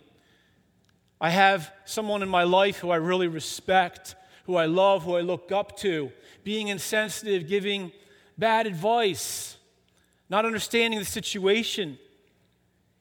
I 1.20 1.30
have 1.30 1.72
someone 1.84 2.22
in 2.22 2.28
my 2.28 2.44
life 2.44 2.78
who 2.78 2.90
I 2.90 2.96
really 2.96 3.26
respect, 3.26 4.14
who 4.44 4.56
I 4.56 4.66
love, 4.66 5.02
who 5.02 5.16
I 5.16 5.20
look 5.20 5.50
up 5.50 5.76
to, 5.78 6.12
being 6.44 6.68
insensitive, 6.68 7.48
giving 7.48 7.92
bad 8.36 8.66
advice, 8.66 9.56
not 10.30 10.46
understanding 10.46 10.98
the 10.98 11.04
situation. 11.04 11.98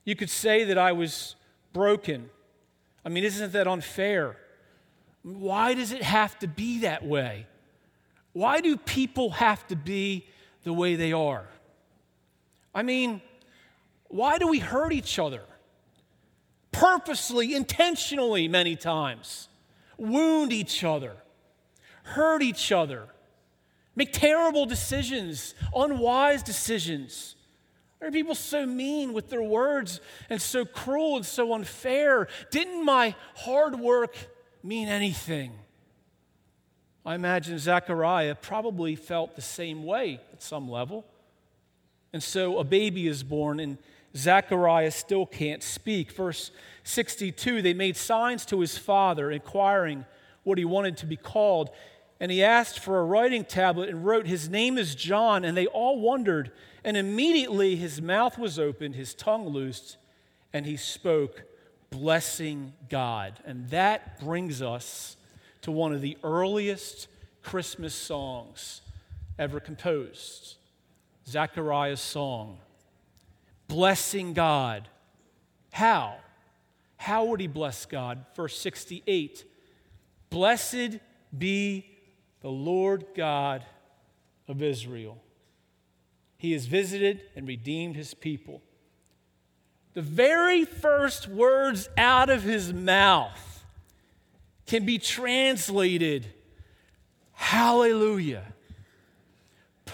You 0.03 0.15
could 0.15 0.29
say 0.29 0.63
that 0.63 0.77
I 0.77 0.93
was 0.93 1.35
broken. 1.73 2.29
I 3.05 3.09
mean, 3.09 3.23
isn't 3.23 3.53
that 3.53 3.67
unfair? 3.67 4.37
Why 5.21 5.73
does 5.73 5.91
it 5.91 6.01
have 6.01 6.39
to 6.39 6.47
be 6.47 6.79
that 6.79 7.05
way? 7.05 7.45
Why 8.33 8.61
do 8.61 8.77
people 8.77 9.31
have 9.31 9.65
to 9.67 9.75
be 9.75 10.27
the 10.63 10.73
way 10.73 10.95
they 10.95 11.13
are? 11.13 11.47
I 12.73 12.83
mean, 12.83 13.21
why 14.07 14.37
do 14.37 14.47
we 14.47 14.59
hurt 14.59 14.93
each 14.93 15.19
other? 15.19 15.41
Purposely, 16.77 17.55
intentionally, 17.55 18.47
many 18.47 18.75
times. 18.75 19.49
Wound 19.97 20.53
each 20.53 20.83
other, 20.83 21.15
hurt 22.03 22.43
each 22.43 22.71
other, 22.71 23.07
make 23.95 24.13
terrible 24.13 24.67
decisions, 24.67 25.55
unwise 25.75 26.43
decisions. 26.43 27.35
Why 27.97 28.09
are 28.09 28.11
people 28.11 28.35
so 28.35 28.67
mean 28.67 29.13
with 29.13 29.31
their 29.31 29.41
words 29.41 30.01
and 30.29 30.39
so 30.39 30.65
cruel 30.65 31.15
and 31.15 31.25
so 31.25 31.51
unfair? 31.53 32.27
Didn't 32.51 32.85
my 32.85 33.15
hard 33.37 33.79
work 33.79 34.15
mean 34.61 34.87
anything? 34.87 35.53
I 37.03 37.15
imagine 37.15 37.57
Zechariah 37.57 38.35
probably 38.35 38.95
felt 38.95 39.35
the 39.35 39.41
same 39.41 39.83
way 39.83 40.19
at 40.31 40.43
some 40.43 40.69
level. 40.69 41.05
And 42.13 42.21
so 42.21 42.59
a 42.59 42.63
baby 42.63 43.07
is 43.07 43.23
born, 43.23 43.59
and 43.59 43.79
Zechariah 44.17 44.91
still 44.91 45.25
can't 45.25 45.63
speak. 45.63 46.11
Verse 46.11 46.51
62 46.83 47.61
they 47.61 47.73
made 47.73 47.97
signs 47.97 48.45
to 48.47 48.59
his 48.59 48.77
father, 48.77 49.31
inquiring 49.31 50.05
what 50.43 50.57
he 50.57 50.65
wanted 50.65 50.97
to 50.97 51.05
be 51.05 51.17
called. 51.17 51.69
And 52.19 52.31
he 52.31 52.43
asked 52.43 52.79
for 52.79 52.99
a 52.99 53.03
writing 53.03 53.45
tablet 53.45 53.89
and 53.89 54.05
wrote, 54.05 54.25
His 54.25 54.49
name 54.49 54.77
is 54.77 54.95
John. 54.95 55.45
And 55.45 55.55
they 55.55 55.67
all 55.67 55.99
wondered. 55.99 56.51
And 56.83 56.97
immediately 56.97 57.75
his 57.75 58.01
mouth 58.01 58.37
was 58.37 58.57
opened, 58.57 58.95
his 58.95 59.13
tongue 59.13 59.47
loosed, 59.47 59.97
and 60.53 60.65
he 60.65 60.77
spoke, 60.77 61.43
blessing 61.89 62.73
God. 62.89 63.39
And 63.45 63.69
that 63.69 64.19
brings 64.19 64.61
us 64.61 65.17
to 65.61 65.71
one 65.71 65.93
of 65.93 66.01
the 66.01 66.17
earliest 66.23 67.07
Christmas 67.43 67.93
songs 67.93 68.81
ever 69.37 69.59
composed 69.59 70.55
Zechariah's 71.27 71.99
song, 71.99 72.57
blessing 73.67 74.33
God. 74.33 74.87
How? 75.71 76.17
How 76.97 77.25
would 77.25 77.39
he 77.39 77.47
bless 77.47 77.85
God? 77.85 78.25
Verse 78.35 78.57
68 78.59 79.45
Blessed 80.29 80.99
be 81.37 81.85
the 82.41 82.49
Lord 82.49 83.05
God 83.15 83.65
of 84.47 84.61
Israel. 84.61 85.17
He 86.37 86.53
has 86.53 86.65
visited 86.65 87.21
and 87.35 87.47
redeemed 87.47 87.95
his 87.95 88.13
people. 88.13 88.61
The 89.93 90.01
very 90.01 90.65
first 90.65 91.27
words 91.27 91.89
out 91.97 92.29
of 92.29 92.43
his 92.43 92.71
mouth 92.71 93.65
can 94.65 94.85
be 94.85 94.99
translated 94.99 96.27
Hallelujah. 97.39 98.43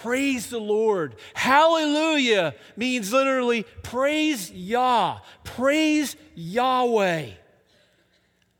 Praise 0.04 0.48
the 0.48 0.58
Lord. 0.58 1.16
Hallelujah 1.32 2.54
means 2.76 3.10
literally 3.10 3.62
praise 3.82 4.50
Yah, 4.50 5.20
praise 5.44 6.14
Yahweh. 6.34 7.30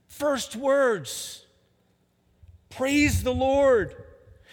First 0.06 0.56
words, 0.56 1.44
praise 2.70 3.22
the 3.24 3.34
Lord. 3.34 3.94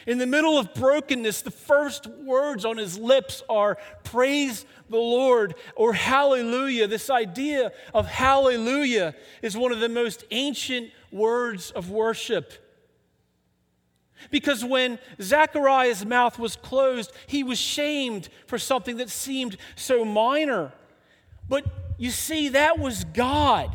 In 0.05 0.17
the 0.17 0.25
middle 0.25 0.57
of 0.57 0.73
brokenness, 0.73 1.43
the 1.43 1.49
first 1.49 2.07
words 2.07 2.65
on 2.65 2.75
his 2.75 2.97
lips 2.97 3.41
are 3.47 3.77
praise 4.03 4.65
the 4.89 4.97
Lord 4.97 5.55
or 5.77 5.93
hallelujah. 5.93 6.87
This 6.87 7.09
idea 7.09 7.71
of 7.93 8.05
hallelujah 8.05 9.15
is 9.41 9.55
one 9.55 9.71
of 9.71 9.79
the 9.79 9.87
most 9.87 10.25
ancient 10.29 10.91
words 11.09 11.71
of 11.71 11.89
worship. 11.89 12.60
Because 14.29 14.63
when 14.63 14.99
Zechariah's 15.21 16.05
mouth 16.05 16.37
was 16.37 16.55
closed, 16.55 17.11
he 17.27 17.43
was 17.43 17.57
shamed 17.57 18.29
for 18.47 18.57
something 18.57 18.97
that 18.97 19.09
seemed 19.09 19.57
so 19.75 20.05
minor. 20.05 20.71
But 21.49 21.65
you 21.97 22.11
see, 22.11 22.49
that 22.49 22.79
was 22.79 23.03
God. 23.03 23.71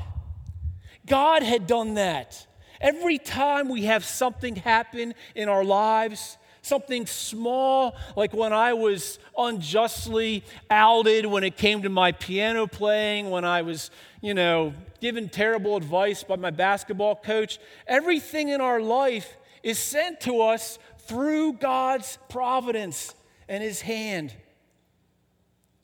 God 1.06 1.42
had 1.42 1.66
done 1.66 1.94
that. 1.94 2.46
Every 2.80 3.18
time 3.18 3.68
we 3.68 3.84
have 3.84 4.04
something 4.04 4.56
happen 4.56 5.14
in 5.34 5.48
our 5.48 5.64
lives, 5.64 6.36
something 6.66 7.06
small, 7.06 7.96
like 8.16 8.34
when 8.34 8.52
I 8.52 8.72
was 8.72 9.18
unjustly 9.38 10.42
outed 10.68 11.26
when 11.26 11.44
it 11.44 11.56
came 11.56 11.82
to 11.82 11.88
my 11.88 12.12
piano 12.12 12.66
playing, 12.66 13.30
when 13.30 13.44
I 13.44 13.62
was, 13.62 13.90
you 14.20 14.34
know, 14.34 14.74
given 15.00 15.28
terrible 15.28 15.76
advice 15.76 16.24
by 16.24 16.36
my 16.36 16.50
basketball 16.50 17.14
coach, 17.14 17.58
everything 17.86 18.48
in 18.48 18.60
our 18.60 18.80
life 18.80 19.36
is 19.66 19.80
sent 19.80 20.20
to 20.20 20.42
us 20.42 20.78
through 21.08 21.54
God's 21.54 22.18
providence 22.28 23.12
and 23.48 23.64
his 23.64 23.80
hand. 23.80 24.32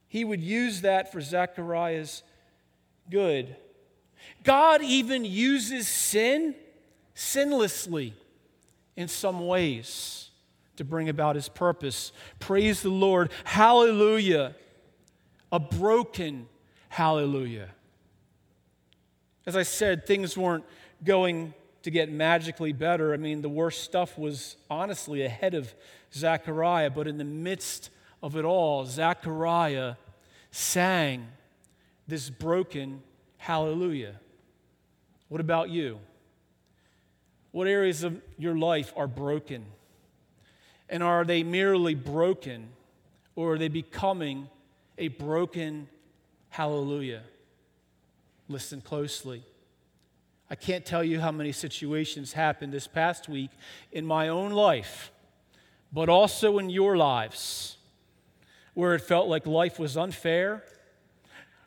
He 0.06 0.24
would 0.24 0.40
use 0.40 0.82
that 0.82 1.10
for 1.10 1.20
Zechariah's 1.20 2.22
good. 3.10 3.56
God 4.44 4.82
even 4.82 5.24
uses 5.24 5.88
sin 5.88 6.54
sinlessly 7.16 8.12
in 8.94 9.08
some 9.08 9.48
ways 9.48 10.30
to 10.76 10.84
bring 10.84 11.08
about 11.08 11.34
his 11.34 11.48
purpose. 11.48 12.12
Praise 12.38 12.82
the 12.82 12.88
Lord. 12.88 13.32
Hallelujah. 13.42 14.54
A 15.50 15.58
broken 15.58 16.46
hallelujah. 16.88 17.70
As 19.44 19.56
I 19.56 19.64
said, 19.64 20.06
things 20.06 20.38
weren't 20.38 20.64
going 21.02 21.52
to 21.82 21.90
get 21.90 22.10
magically 22.10 22.72
better. 22.72 23.12
I 23.12 23.16
mean, 23.16 23.42
the 23.42 23.48
worst 23.48 23.82
stuff 23.82 24.16
was 24.16 24.56
honestly 24.70 25.22
ahead 25.22 25.54
of 25.54 25.74
Zechariah, 26.14 26.90
but 26.90 27.06
in 27.06 27.18
the 27.18 27.24
midst 27.24 27.90
of 28.22 28.36
it 28.36 28.44
all, 28.44 28.84
Zechariah 28.84 29.94
sang 30.50 31.28
this 32.06 32.30
broken 32.30 33.02
hallelujah. 33.38 34.14
What 35.28 35.40
about 35.40 35.70
you? 35.70 35.98
What 37.50 37.66
areas 37.66 38.02
of 38.02 38.20
your 38.38 38.56
life 38.56 38.92
are 38.96 39.06
broken? 39.06 39.64
And 40.88 41.02
are 41.02 41.24
they 41.24 41.42
merely 41.42 41.94
broken, 41.94 42.68
or 43.34 43.54
are 43.54 43.58
they 43.58 43.68
becoming 43.68 44.48
a 44.98 45.08
broken 45.08 45.88
hallelujah? 46.50 47.22
Listen 48.48 48.80
closely. 48.80 49.42
I 50.52 50.54
can't 50.54 50.84
tell 50.84 51.02
you 51.02 51.18
how 51.18 51.32
many 51.32 51.50
situations 51.50 52.34
happened 52.34 52.74
this 52.74 52.86
past 52.86 53.26
week 53.26 53.48
in 53.90 54.04
my 54.04 54.28
own 54.28 54.50
life, 54.50 55.10
but 55.90 56.10
also 56.10 56.58
in 56.58 56.68
your 56.68 56.94
lives, 56.94 57.78
where 58.74 58.94
it 58.94 59.00
felt 59.00 59.28
like 59.28 59.46
life 59.46 59.78
was 59.78 59.96
unfair, 59.96 60.62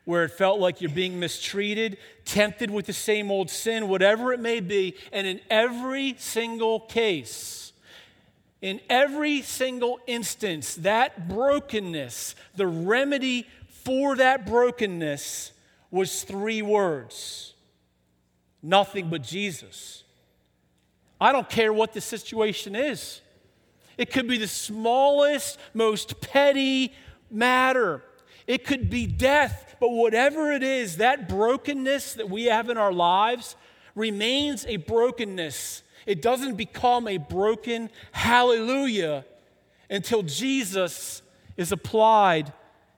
where 0.04 0.22
it 0.22 0.30
felt 0.30 0.60
like 0.60 0.80
you're 0.80 0.88
being 0.88 1.18
mistreated, 1.18 1.98
tempted 2.24 2.70
with 2.70 2.86
the 2.86 2.92
same 2.92 3.28
old 3.28 3.50
sin, 3.50 3.88
whatever 3.88 4.32
it 4.32 4.38
may 4.38 4.60
be. 4.60 4.94
And 5.12 5.26
in 5.26 5.40
every 5.50 6.14
single 6.16 6.78
case, 6.78 7.72
in 8.62 8.80
every 8.88 9.42
single 9.42 9.98
instance, 10.06 10.76
that 10.76 11.28
brokenness, 11.28 12.36
the 12.54 12.68
remedy 12.68 13.48
for 13.68 14.14
that 14.14 14.46
brokenness 14.46 15.50
was 15.90 16.22
three 16.22 16.62
words 16.62 17.54
nothing 18.66 19.08
but 19.08 19.22
Jesus. 19.22 20.04
I 21.20 21.32
don't 21.32 21.48
care 21.48 21.72
what 21.72 21.92
the 21.92 22.00
situation 22.00 22.74
is. 22.76 23.20
It 23.96 24.12
could 24.12 24.28
be 24.28 24.38
the 24.38 24.48
smallest, 24.48 25.58
most 25.72 26.20
petty 26.20 26.92
matter. 27.30 28.02
It 28.46 28.64
could 28.64 28.90
be 28.90 29.06
death, 29.06 29.76
but 29.80 29.90
whatever 29.90 30.52
it 30.52 30.62
is, 30.62 30.98
that 30.98 31.28
brokenness 31.28 32.14
that 32.14 32.28
we 32.28 32.44
have 32.44 32.68
in 32.68 32.76
our 32.76 32.92
lives 32.92 33.56
remains 33.94 34.66
a 34.66 34.76
brokenness. 34.76 35.82
It 36.04 36.22
doesn't 36.22 36.54
become 36.56 37.08
a 37.08 37.16
broken 37.16 37.90
hallelujah 38.12 39.24
until 39.88 40.22
Jesus 40.22 41.22
is 41.56 41.72
applied 41.72 42.52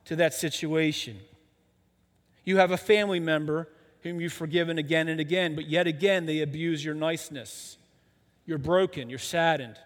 to 0.07 0.17
that 0.17 0.35
situation. 0.35 1.19
You 2.45 2.57
have 2.57 2.73
a 2.73 2.77
family 2.77 3.21
member 3.21 3.69
whom 4.03 4.21
you've 4.21 4.33
forgiven 4.33 4.79
again 4.79 5.09
and 5.09 5.21
again, 5.21 5.55
but 5.55 5.69
yet 5.69 5.87
again 5.87 6.27
they 6.27 6.41
abuse 6.41 6.85
your 6.85 6.95
niceness. 6.95 7.77
You're 8.47 8.59
broken, 8.59 9.11
you're 9.11 9.19
saddened. 9.19 9.79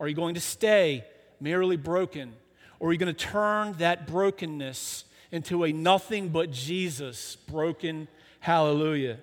Are 0.00 0.08
you 0.08 0.14
going 0.14 0.34
to 0.34 0.40
stay 0.40 1.04
merely 1.40 1.76
broken? 1.76 2.34
Or 2.80 2.88
are 2.88 2.92
you 2.92 2.98
going 2.98 3.14
to 3.14 3.26
turn 3.26 3.74
that 3.74 4.08
brokenness 4.08 5.04
into 5.30 5.64
a 5.64 5.72
nothing 5.72 6.30
but 6.30 6.50
Jesus 6.50 7.36
broken 7.36 8.08
hallelujah? 8.40 9.18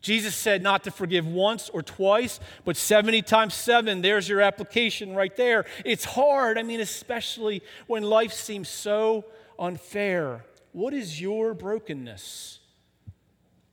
Jesus 0.00 0.34
said 0.34 0.62
not 0.62 0.84
to 0.84 0.90
forgive 0.90 1.26
once 1.26 1.68
or 1.68 1.82
twice, 1.82 2.40
but 2.64 2.76
70 2.76 3.22
times 3.22 3.54
7. 3.54 4.02
There's 4.02 4.28
your 4.28 4.40
application 4.40 5.14
right 5.14 5.34
there. 5.36 5.64
It's 5.84 6.04
hard, 6.04 6.58
I 6.58 6.64
mean, 6.64 6.80
especially 6.80 7.62
when 7.86 8.02
life 8.02 8.32
seems 8.32 8.68
so 8.68 9.24
unfair. 9.58 10.44
What 10.72 10.92
is 10.92 11.20
your 11.20 11.54
brokenness? 11.54 12.58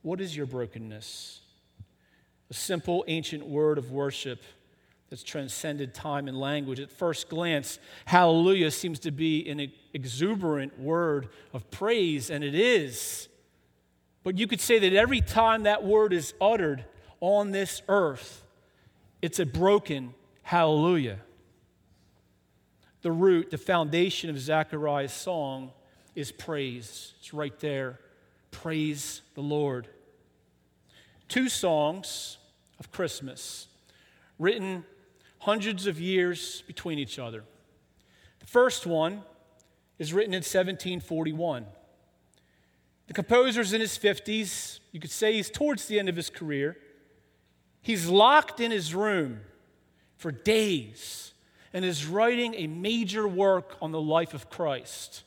What 0.02 0.20
is 0.20 0.36
your 0.36 0.46
brokenness? 0.46 1.40
A 2.50 2.54
simple 2.54 3.04
ancient 3.06 3.46
word 3.46 3.78
of 3.78 3.92
worship 3.92 4.42
that's 5.08 5.22
transcended 5.22 5.92
time 5.92 6.28
and 6.28 6.38
language. 6.38 6.80
At 6.80 6.90
first 6.90 7.28
glance, 7.28 7.78
hallelujah 8.06 8.70
seems 8.70 9.00
to 9.00 9.10
be 9.10 9.48
an 9.48 9.72
exuberant 9.92 10.78
word 10.78 11.28
of 11.52 11.70
praise, 11.70 12.30
and 12.30 12.44
it 12.44 12.54
is. 12.54 13.28
But 14.22 14.38
you 14.38 14.46
could 14.46 14.60
say 14.60 14.78
that 14.78 14.92
every 14.92 15.20
time 15.20 15.64
that 15.64 15.84
word 15.84 16.12
is 16.12 16.32
uttered 16.40 16.84
on 17.20 17.50
this 17.50 17.82
earth, 17.88 18.44
it's 19.20 19.38
a 19.38 19.46
broken 19.46 20.14
hallelujah. 20.42 21.18
The 23.02 23.12
root, 23.12 23.50
the 23.50 23.58
foundation 23.58 24.30
of 24.30 24.38
Zechariah's 24.38 25.12
song 25.12 25.72
is 26.14 26.32
praise. 26.32 27.14
It's 27.18 27.32
right 27.32 27.58
there. 27.60 27.98
Praise 28.50 29.22
the 29.34 29.40
Lord. 29.40 29.88
Two 31.28 31.48
songs 31.48 32.38
of 32.78 32.90
Christmas 32.90 33.68
written 34.38 34.84
hundreds 35.38 35.86
of 35.86 36.00
years 36.00 36.62
between 36.66 36.98
each 36.98 37.18
other. 37.18 37.44
The 38.40 38.46
first 38.46 38.86
one 38.86 39.22
is 39.98 40.12
written 40.12 40.32
in 40.32 40.38
1741. 40.38 41.66
The 43.06 43.14
composer's 43.14 43.72
in 43.72 43.80
his 43.80 43.98
50s. 43.98 44.80
You 44.92 45.00
could 45.00 45.10
say 45.10 45.34
he's 45.34 45.50
towards 45.50 45.86
the 45.86 45.98
end 45.98 46.08
of 46.08 46.16
his 46.16 46.30
career. 46.30 46.76
He's 47.82 48.08
locked 48.08 48.60
in 48.60 48.70
his 48.70 48.94
room 48.94 49.40
for 50.16 50.30
days 50.30 51.32
and 51.72 51.84
is 51.84 52.06
writing 52.06 52.54
a 52.54 52.66
major 52.66 53.26
work 53.26 53.76
on 53.80 53.92
the 53.92 54.00
life 54.00 54.34
of 54.34 54.50
Christ. 54.50 55.22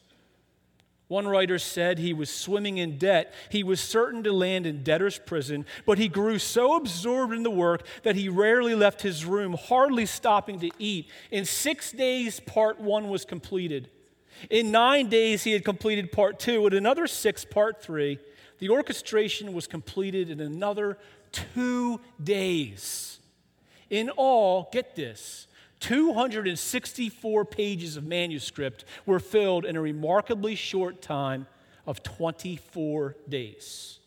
One 1.13 1.27
writer 1.27 1.59
said 1.59 1.99
he 1.99 2.11
was 2.11 2.31
swimming 2.31 2.79
in 2.79 2.97
debt. 2.97 3.35
He 3.49 3.61
was 3.61 3.79
certain 3.79 4.23
to 4.23 4.33
land 4.33 4.65
in 4.65 4.81
debtor's 4.81 5.19
prison, 5.19 5.63
but 5.85 5.99
he 5.99 6.07
grew 6.07 6.39
so 6.39 6.75
absorbed 6.75 7.33
in 7.33 7.43
the 7.43 7.51
work 7.51 7.85
that 8.01 8.15
he 8.15 8.29
rarely 8.29 8.73
left 8.73 9.03
his 9.03 9.23
room, 9.23 9.53
hardly 9.53 10.07
stopping 10.07 10.59
to 10.61 10.71
eat. 10.79 11.11
In 11.29 11.45
six 11.45 11.91
days, 11.91 12.39
part 12.39 12.79
one 12.79 13.09
was 13.09 13.25
completed. 13.25 13.91
In 14.49 14.71
nine 14.71 15.07
days, 15.07 15.43
he 15.43 15.51
had 15.51 15.63
completed 15.63 16.11
part 16.11 16.39
two. 16.39 16.65
In 16.65 16.73
another 16.73 17.05
six, 17.05 17.45
part 17.45 17.79
three. 17.79 18.17
The 18.57 18.69
orchestration 18.69 19.53
was 19.53 19.67
completed 19.67 20.31
in 20.31 20.39
another 20.39 20.97
two 21.31 22.01
days. 22.23 23.19
In 23.91 24.09
all, 24.09 24.67
get 24.71 24.95
this 24.95 25.45
264 25.83 27.43
pages 27.43 27.97
of 27.97 28.05
manuscript 28.05 28.85
were 29.05 29.19
filled 29.19 29.65
in 29.65 29.75
a 29.75 29.81
remarkably 29.81 30.55
short 30.55 31.01
time 31.01 31.45
of 31.85 32.01
24 32.01 33.17
days. 33.27 33.99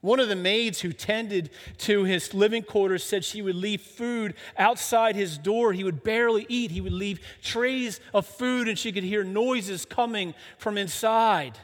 One 0.00 0.18
of 0.18 0.28
the 0.28 0.34
maids 0.34 0.80
who 0.80 0.92
tended 0.92 1.50
to 1.78 2.02
his 2.02 2.34
living 2.34 2.64
quarters 2.64 3.04
said 3.04 3.24
she 3.24 3.42
would 3.42 3.54
leave 3.54 3.80
food 3.80 4.34
outside 4.58 5.14
his 5.14 5.38
door. 5.38 5.72
He 5.72 5.84
would 5.84 6.02
barely 6.02 6.46
eat. 6.48 6.72
He 6.72 6.80
would 6.80 6.92
leave 6.92 7.20
trays 7.44 8.00
of 8.12 8.26
food, 8.26 8.66
and 8.66 8.76
she 8.76 8.90
could 8.90 9.04
hear 9.04 9.22
noises 9.22 9.84
coming 9.84 10.34
from 10.58 10.76
inside, 10.76 11.56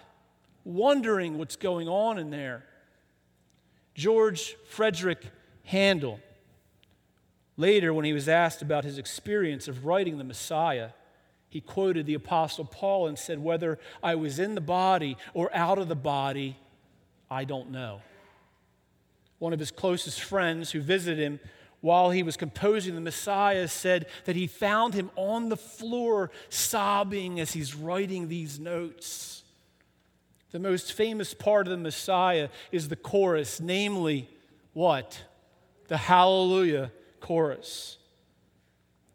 wondering 0.63 1.39
what's 1.39 1.57
going 1.57 1.89
on 1.89 2.19
in 2.19 2.31
there. 2.31 2.65
George 3.97 4.55
Frederick 4.69 5.25
Handel, 5.65 6.21
later, 7.59 7.93
when 7.93 8.07
he 8.07 8.15
was 8.15 8.27
asked 8.27 8.63
about 8.63 8.85
his 8.85 8.97
experience 8.97 9.69
of 9.69 9.85
writing 9.85 10.17
the 10.17 10.25
Messiah, 10.25 10.91
he 11.51 11.61
quoted 11.61 12.07
the 12.07 12.15
Apostle 12.15 12.65
Paul 12.65 13.07
and 13.07 13.19
said, 13.19 13.39
Whether 13.39 13.79
I 14.03 14.15
was 14.15 14.39
in 14.39 14.55
the 14.55 14.63
body 14.63 15.19
or 15.35 15.55
out 15.55 15.77
of 15.77 15.89
the 15.89 15.95
body, 15.95 16.57
I 17.31 17.45
don't 17.45 17.71
know 17.71 18.01
one 19.39 19.53
of 19.53 19.59
his 19.59 19.71
closest 19.71 20.21
friends 20.21 20.73
who 20.73 20.81
visited 20.81 21.19
him 21.19 21.41
while 21.81 22.11
he 22.11 22.25
was 22.25 22.37
composing 22.37 22.95
the 22.97 23.01
Messiah, 23.01 23.69
said 23.69 24.07
that 24.25 24.35
he 24.35 24.49
found 24.49 24.95
him 24.95 25.11
on 25.15 25.49
the 25.49 25.57
floor 25.57 26.31
sobbing 26.49 27.39
as 27.39 27.53
he's 27.53 27.75
writing 27.75 28.27
these 28.27 28.59
notes. 28.59 29.45
The 30.51 30.59
most 30.59 30.93
famous 30.93 31.35
part 31.35 31.69
of 31.69 31.71
the 31.71 31.77
Messiah 31.77 32.49
is 32.73 32.89
the 32.89 32.97
chorus, 32.97 33.61
namely, 33.61 34.29
what? 34.73 35.23
The 35.87 35.99
Hallelujah 35.99 36.91
chorus. 37.21 37.99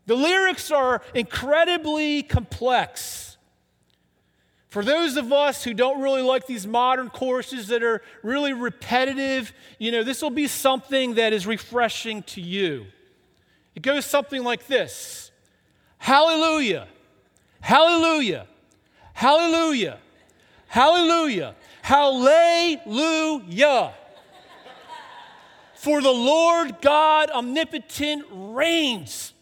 The 0.05 0.15
lyrics 0.15 0.71
are 0.71 1.01
incredibly 1.13 2.23
complex. 2.23 3.37
For 4.69 4.83
those 4.83 5.17
of 5.17 5.31
us 5.31 5.63
who 5.63 5.73
don't 5.73 6.01
really 6.01 6.23
like 6.23 6.47
these 6.47 6.65
modern 6.65 7.09
courses 7.09 7.67
that 7.67 7.83
are 7.83 8.01
really 8.23 8.53
repetitive, 8.53 9.53
you 9.77 9.91
know, 9.91 10.03
this 10.03 10.21
will 10.21 10.31
be 10.31 10.47
something 10.47 11.13
that 11.15 11.31
is 11.31 11.45
refreshing 11.45 12.23
to 12.23 12.41
you. 12.41 12.87
It 13.75 13.83
goes 13.83 14.05
something 14.05 14.43
like 14.43 14.67
this 14.67 15.31
Hallelujah, 15.99 16.87
Hallelujah, 17.61 18.47
Hallelujah, 19.13 19.99
Hallelujah, 20.67 21.55
Hallelujah. 21.83 22.73
For 25.83 26.01
the 26.01 26.13
Lord 26.13 26.79
God 26.79 27.29
omnipotent 27.29 28.23
reigns. 28.31 29.33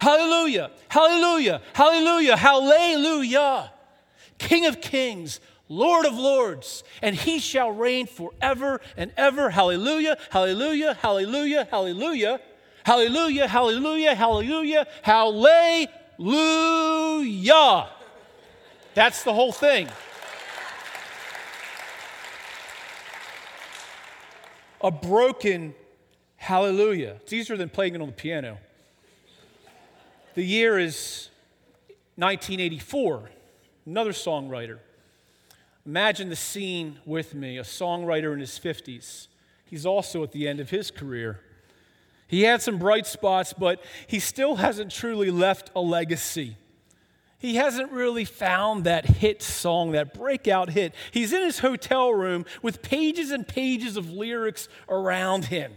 Hallelujah, 0.00 0.70
Hallelujah, 0.88 1.60
Hallelujah, 1.74 2.34
Hallelujah. 2.34 3.70
King 4.38 4.64
of 4.64 4.80
kings, 4.80 5.38
Lord 5.68 6.06
of 6.06 6.14
lords, 6.14 6.82
and 7.02 7.14
he 7.14 7.38
shall 7.38 7.72
reign 7.72 8.06
forever 8.06 8.80
and 8.96 9.12
ever. 9.18 9.50
Hallelujah, 9.50 10.16
hallelujah, 10.30 10.94
hallelujah, 10.94 11.68
hallelujah, 11.70 12.40
hallelujah, 12.84 13.46
hallelujah, 13.46 14.14
hallelujah, 14.14 14.86
hallelujah. 15.02 15.88
That's 18.94 19.24
the 19.24 19.34
whole 19.34 19.52
thing. 19.52 19.90
A 24.80 24.90
broken 24.90 25.74
hallelujah. 26.42 27.18
It's 27.22 27.32
easier 27.32 27.56
than 27.56 27.68
playing 27.68 27.94
it 27.94 28.00
on 28.00 28.08
the 28.08 28.12
piano. 28.12 28.58
The 30.34 30.42
year 30.42 30.76
is 30.76 31.28
1984 32.16 33.30
another 33.86 34.12
songwriter. 34.12 34.78
Imagine 35.86 36.28
the 36.28 36.36
scene 36.36 36.98
with 37.04 37.34
me 37.34 37.58
a 37.58 37.62
songwriter 37.62 38.32
in 38.32 38.40
his 38.40 38.58
50s. 38.58 39.28
He's 39.64 39.86
also 39.86 40.22
at 40.22 40.32
the 40.32 40.48
end 40.48 40.60
of 40.60 40.70
his 40.70 40.90
career. 40.90 41.40
He 42.26 42.42
had 42.42 42.62
some 42.62 42.78
bright 42.78 43.06
spots, 43.06 43.52
but 43.52 43.82
he 44.06 44.18
still 44.18 44.56
hasn't 44.56 44.90
truly 44.90 45.30
left 45.30 45.70
a 45.74 45.80
legacy. 45.80 46.56
He 47.38 47.56
hasn't 47.56 47.90
really 47.90 48.24
found 48.24 48.84
that 48.84 49.04
hit 49.04 49.42
song, 49.42 49.92
that 49.92 50.14
breakout 50.14 50.70
hit. 50.70 50.94
He's 51.10 51.32
in 51.32 51.42
his 51.42 51.58
hotel 51.58 52.12
room 52.12 52.46
with 52.62 52.82
pages 52.82 53.30
and 53.30 53.46
pages 53.46 53.96
of 53.96 54.10
lyrics 54.10 54.68
around 54.88 55.46
him. 55.46 55.72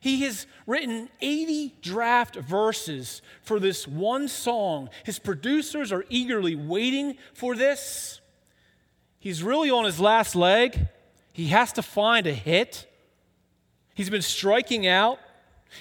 He 0.00 0.22
has 0.22 0.46
written 0.66 1.10
80 1.20 1.74
draft 1.82 2.36
verses 2.36 3.20
for 3.42 3.60
this 3.60 3.86
one 3.86 4.28
song. 4.28 4.88
His 5.04 5.18
producers 5.18 5.92
are 5.92 6.06
eagerly 6.08 6.56
waiting 6.56 7.18
for 7.34 7.54
this. 7.54 8.22
He's 9.18 9.42
really 9.42 9.70
on 9.70 9.84
his 9.84 10.00
last 10.00 10.34
leg. 10.34 10.88
He 11.32 11.48
has 11.48 11.74
to 11.74 11.82
find 11.82 12.26
a 12.26 12.32
hit. 12.32 12.90
He's 13.94 14.08
been 14.08 14.22
striking 14.22 14.86
out. 14.86 15.18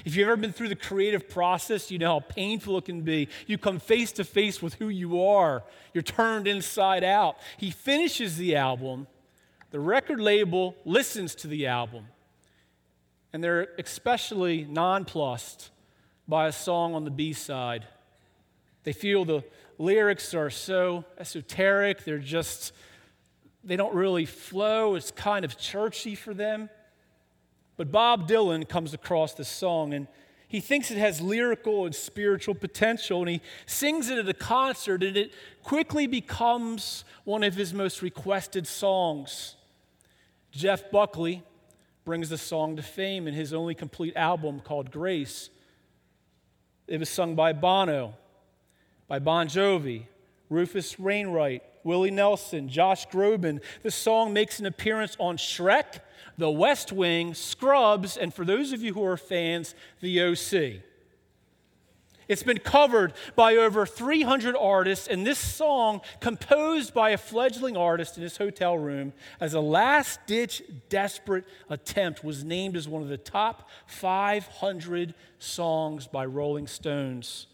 If 0.03 0.17
you've 0.17 0.27
ever 0.27 0.35
been 0.35 0.51
through 0.51 0.67
the 0.67 0.75
creative 0.75 1.29
process, 1.29 1.89
you 1.89 1.97
know 1.97 2.19
how 2.19 2.19
painful 2.19 2.77
it 2.77 2.85
can 2.85 3.01
be. 3.01 3.29
You 3.47 3.57
come 3.57 3.79
face 3.79 4.11
to 4.13 4.25
face 4.25 4.61
with 4.61 4.75
who 4.75 4.89
you 4.89 5.23
are, 5.23 5.63
you're 5.93 6.03
turned 6.03 6.47
inside 6.47 7.03
out. 7.03 7.37
He 7.57 7.71
finishes 7.71 8.37
the 8.37 8.55
album, 8.57 9.07
the 9.71 9.79
record 9.79 10.19
label 10.19 10.75
listens 10.85 11.33
to 11.35 11.47
the 11.47 11.65
album 11.65 12.05
and 13.31 13.43
they're 13.43 13.69
especially 13.77 14.65
nonplussed 14.69 15.69
by 16.27 16.47
a 16.47 16.51
song 16.51 16.95
on 16.95 17.05
the 17.05 17.11
B 17.11 17.33
side. 17.33 17.85
They 18.83 18.93
feel 18.93 19.25
the 19.25 19.43
lyrics 19.77 20.33
are 20.33 20.49
so 20.49 21.05
esoteric, 21.17 22.03
they're 22.03 22.17
just, 22.17 22.73
they 23.63 23.75
don't 23.75 23.93
really 23.93 24.25
flow. 24.25 24.95
It's 24.95 25.11
kind 25.11 25.45
of 25.45 25.57
churchy 25.57 26.15
for 26.15 26.33
them. 26.33 26.69
But 27.77 27.91
Bob 27.91 28.27
Dylan 28.27 28.67
comes 28.67 28.93
across 28.93 29.33
this 29.33 29.49
song 29.49 29.93
and 29.93 30.07
He 30.49 30.61
thinks 30.61 30.89
it 30.89 30.97
has 30.97 31.21
lyrical 31.21 31.85
and 31.85 31.93
spiritual 31.93 32.55
potential, 32.55 33.19
and 33.19 33.29
he 33.29 33.41
sings 33.67 34.09
it 34.09 34.17
at 34.17 34.27
a 34.27 34.33
concert, 34.33 35.03
and 35.03 35.15
it 35.15 35.31
quickly 35.61 36.07
becomes 36.07 37.05
one 37.23 37.43
of 37.43 37.53
his 37.53 37.71
most 37.71 38.01
requested 38.01 38.65
songs. 38.65 39.55
Jeff 40.51 40.89
Buckley 40.89 41.43
brings 42.09 42.29
the 42.29 42.39
song 42.39 42.75
to 42.75 42.81
fame 42.81 43.27
in 43.27 43.35
his 43.35 43.53
only 43.53 43.75
complete 43.75 44.15
album 44.15 44.59
called 44.59 44.89
Grace. 44.89 45.51
It 46.87 46.99
was 46.99 47.07
sung 47.07 47.35
by 47.35 47.53
Bono, 47.53 48.15
by 49.07 49.19
Bon 49.19 49.47
Jovi, 49.47 50.07
Rufus 50.49 50.97
Wainwright, 50.97 51.61
Willie 51.83 52.09
Nelson, 52.09 52.67
Josh 52.67 53.07
Groban. 53.09 53.61
The 53.83 53.91
song 53.91 54.33
makes 54.33 54.59
an 54.59 54.65
appearance 54.65 55.15
on 55.19 55.37
Shrek, 55.37 55.99
The 56.39 56.49
West 56.49 56.91
Wing, 56.91 57.35
Scrubs, 57.35 58.17
and 58.17 58.33
for 58.33 58.43
those 58.43 58.73
of 58.73 58.81
you 58.81 58.95
who 58.95 59.05
are 59.05 59.15
fans, 59.15 59.75
The 60.01 60.19
OC. 60.19 60.81
It's 62.29 62.43
been 62.43 62.59
covered 62.59 63.13
by 63.35 63.55
over 63.55 63.87
300 63.87 64.55
artists, 64.55 65.07
and 65.07 65.25
this 65.25 65.39
song, 65.39 66.01
composed 66.19 66.93
by 66.93 67.09
a 67.09 67.17
fledgling 67.17 67.75
artist 67.75 68.17
in 68.17 68.23
his 68.23 68.37
hotel 68.37 68.77
room 68.77 69.13
as 69.41 69.55
a 69.55 69.59
last 69.59 70.19
ditch, 70.27 70.61
desperate 70.89 71.45
attempt, 71.69 72.23
was 72.23 72.43
named 72.43 72.77
as 72.77 72.87
one 72.87 73.01
of 73.01 73.07
the 73.09 73.17
top 73.17 73.67
500 73.87 75.15
songs 75.39 76.05
by 76.05 76.23
Rolling 76.23 76.67
Stones. 76.67 77.47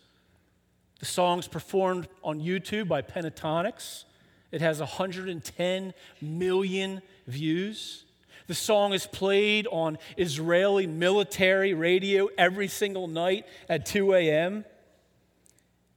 The 1.00 1.06
song's 1.06 1.48
performed 1.48 2.08
on 2.22 2.42
YouTube 2.42 2.90
by 2.90 3.02
Pentatonix. 3.02 4.04
It 4.52 4.60
has 4.62 4.80
110 4.80 5.94
million 6.22 7.02
views. 7.28 8.05
The 8.48 8.54
song 8.54 8.94
is 8.94 9.08
played 9.08 9.68
on 9.68 9.98
Israeli 10.18 10.86
military 10.86 11.74
radio 11.74 12.30
every 12.38 12.68
single 12.68 13.08
night 13.08 13.46
at 13.68 13.86
2 13.86 14.14
a.m. 14.14 14.66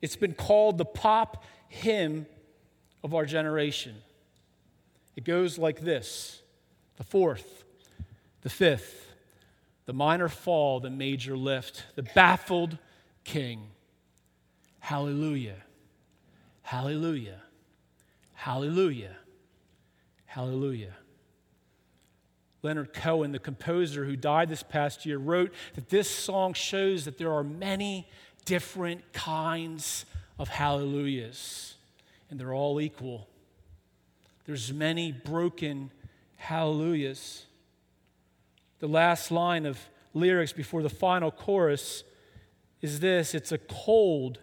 It's 0.00 0.16
been 0.16 0.32
called 0.34 0.78
the 0.78 0.84
pop 0.84 1.44
hymn 1.68 2.26
of 3.04 3.14
our 3.14 3.26
generation. 3.26 3.96
It 5.16 5.24
goes 5.24 5.58
like 5.58 5.80
this 5.80 6.40
the 6.96 7.04
fourth, 7.04 7.64
the 8.42 8.50
fifth, 8.50 9.14
the 9.86 9.92
minor 9.92 10.28
fall, 10.28 10.80
the 10.80 10.90
major 10.90 11.36
lift, 11.36 11.84
the 11.96 12.02
baffled 12.02 12.78
king. 13.24 13.68
Hallelujah, 14.80 15.56
hallelujah, 16.62 17.42
hallelujah, 18.34 19.16
hallelujah. 20.26 20.94
Leonard 22.62 22.92
Cohen, 22.92 23.32
the 23.32 23.38
composer 23.38 24.04
who 24.04 24.16
died 24.16 24.48
this 24.48 24.62
past 24.62 25.06
year, 25.06 25.18
wrote 25.18 25.52
that 25.74 25.88
this 25.88 26.10
song 26.10 26.54
shows 26.54 27.04
that 27.04 27.18
there 27.18 27.32
are 27.32 27.44
many 27.44 28.08
different 28.44 29.12
kinds 29.12 30.04
of 30.38 30.48
hallelujahs, 30.48 31.74
and 32.30 32.38
they're 32.38 32.54
all 32.54 32.80
equal. 32.80 33.28
There's 34.44 34.72
many 34.72 35.12
broken 35.12 35.90
hallelujahs. 36.36 37.44
The 38.80 38.88
last 38.88 39.30
line 39.30 39.66
of 39.66 39.78
lyrics 40.14 40.52
before 40.52 40.82
the 40.82 40.90
final 40.90 41.30
chorus 41.30 42.04
is 42.80 43.00
this 43.00 43.34
it's 43.34 43.52
a 43.52 43.58
cold 43.58 44.38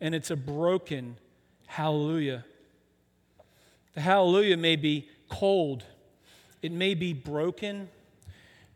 and 0.00 0.14
it's 0.14 0.30
a 0.30 0.36
broken 0.36 1.16
hallelujah. 1.66 2.44
The 3.94 4.00
hallelujah 4.00 4.56
may 4.56 4.76
be 4.76 5.08
cold 5.28 5.84
it 6.62 6.72
may 6.72 6.94
be 6.94 7.12
broken, 7.12 7.88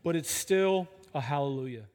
but 0.03 0.15
it's 0.15 0.31
still 0.31 0.87
a 1.13 1.21
hallelujah. 1.21 1.85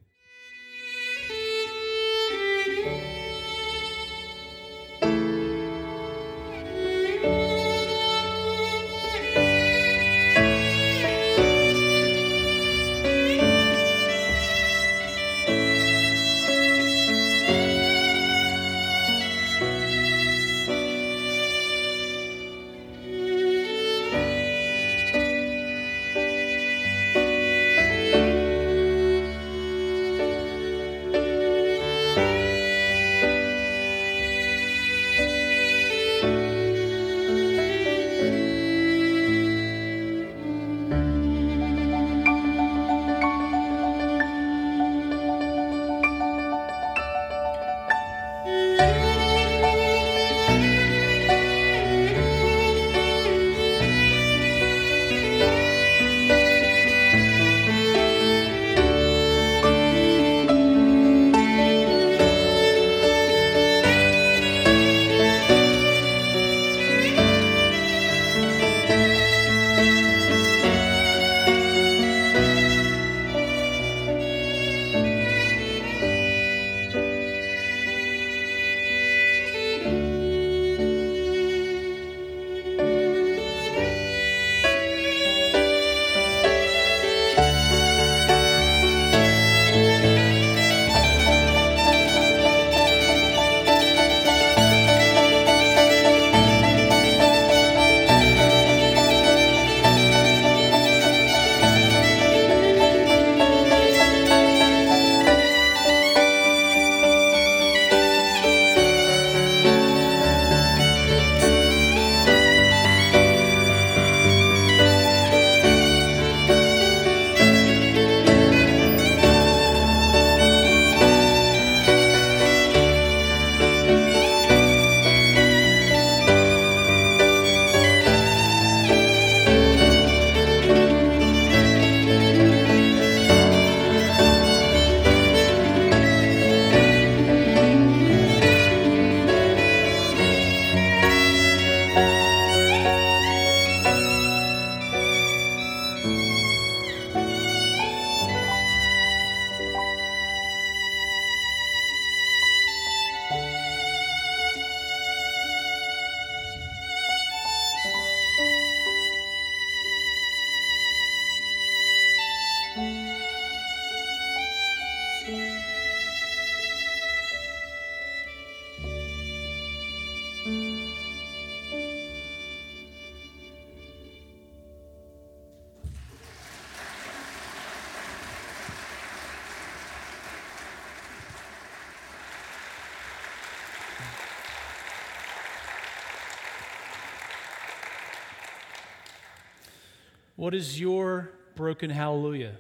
What 190.49 190.55
is 190.55 190.81
your 190.81 191.31
broken 191.57 191.91
hallelujah? 191.91 192.55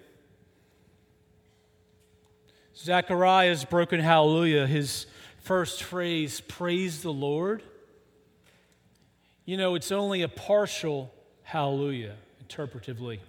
Zechariah's 2.76 3.64
broken 3.64 3.98
hallelujah, 3.98 4.66
his 4.66 5.06
first 5.38 5.82
phrase, 5.82 6.42
praise 6.42 7.00
the 7.00 7.14
Lord. 7.14 7.62
You 9.46 9.56
know, 9.56 9.74
it's 9.74 9.90
only 9.90 10.20
a 10.20 10.28
partial 10.28 11.10
hallelujah, 11.44 12.16
interpretively. 12.46 13.20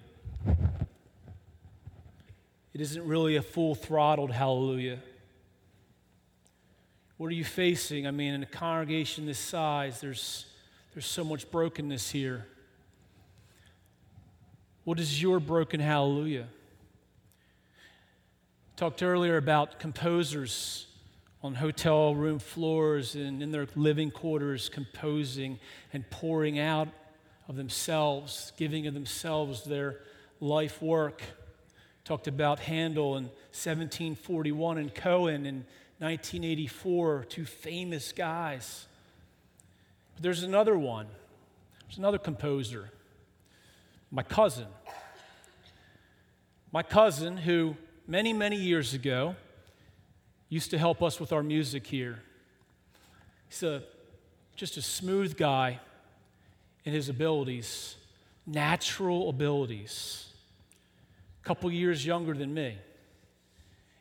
It 2.73 2.81
isn't 2.81 3.07
really 3.07 3.37
a 3.37 3.41
full 3.41 3.75
throttled 3.75 4.31
hallelujah. 4.31 4.99
What 7.15 7.27
are 7.27 7.35
you 7.35 7.45
facing? 7.45 8.05
I 8.05 8.11
mean, 8.11 8.33
in 8.33 8.43
a 8.43 8.45
congregation 8.45 9.25
this 9.25 9.39
size, 9.39 10.01
there's, 10.01 10.47
there's 10.93 11.05
so 11.05 11.23
much 11.23 11.49
brokenness 11.49 12.11
here. 12.11 12.45
What 14.89 14.99
is 14.99 15.21
your 15.21 15.39
broken 15.39 15.79
hallelujah? 15.79 16.47
Talked 18.75 19.03
earlier 19.03 19.37
about 19.37 19.79
composers 19.79 20.87
on 21.43 21.53
hotel 21.53 22.15
room 22.15 22.39
floors 22.39 23.13
and 23.13 23.43
in 23.43 23.51
their 23.51 23.67
living 23.75 24.09
quarters 24.09 24.67
composing 24.67 25.59
and 25.93 26.09
pouring 26.09 26.57
out 26.57 26.87
of 27.47 27.55
themselves, 27.55 28.51
giving 28.57 28.87
of 28.87 28.95
themselves 28.95 29.63
their 29.63 29.99
life 30.39 30.81
work. 30.81 31.21
Talked 32.03 32.27
about 32.27 32.57
Handel 32.57 33.15
in 33.15 33.25
1741 33.51 34.79
and 34.79 34.95
Cohen 34.95 35.45
in 35.45 35.65
1984, 35.99 37.27
two 37.29 37.45
famous 37.45 38.11
guys. 38.11 38.87
But 40.15 40.23
there's 40.23 40.41
another 40.41 40.79
one. 40.79 41.05
There's 41.85 41.99
another 41.99 42.17
composer, 42.17 42.89
my 44.09 44.23
cousin. 44.23 44.65
My 46.71 46.83
cousin, 46.83 47.37
who 47.37 47.75
many, 48.05 48.31
many 48.31 48.55
years 48.55 48.93
ago 48.93 49.35
used 50.49 50.69
to 50.69 50.77
help 50.77 51.01
us 51.01 51.19
with 51.19 51.33
our 51.33 51.41
music 51.41 51.87
here. 51.87 52.19
He's 53.47 53.63
a, 53.63 53.81
just 54.55 54.77
a 54.77 54.81
smooth 54.83 55.35
guy 55.35 55.79
in 56.85 56.93
his 56.93 57.09
abilities, 57.09 57.95
natural 58.45 59.29
abilities. 59.29 60.27
A 61.43 61.47
couple 61.47 61.71
years 61.71 62.05
younger 62.05 62.35
than 62.35 62.53
me. 62.53 62.77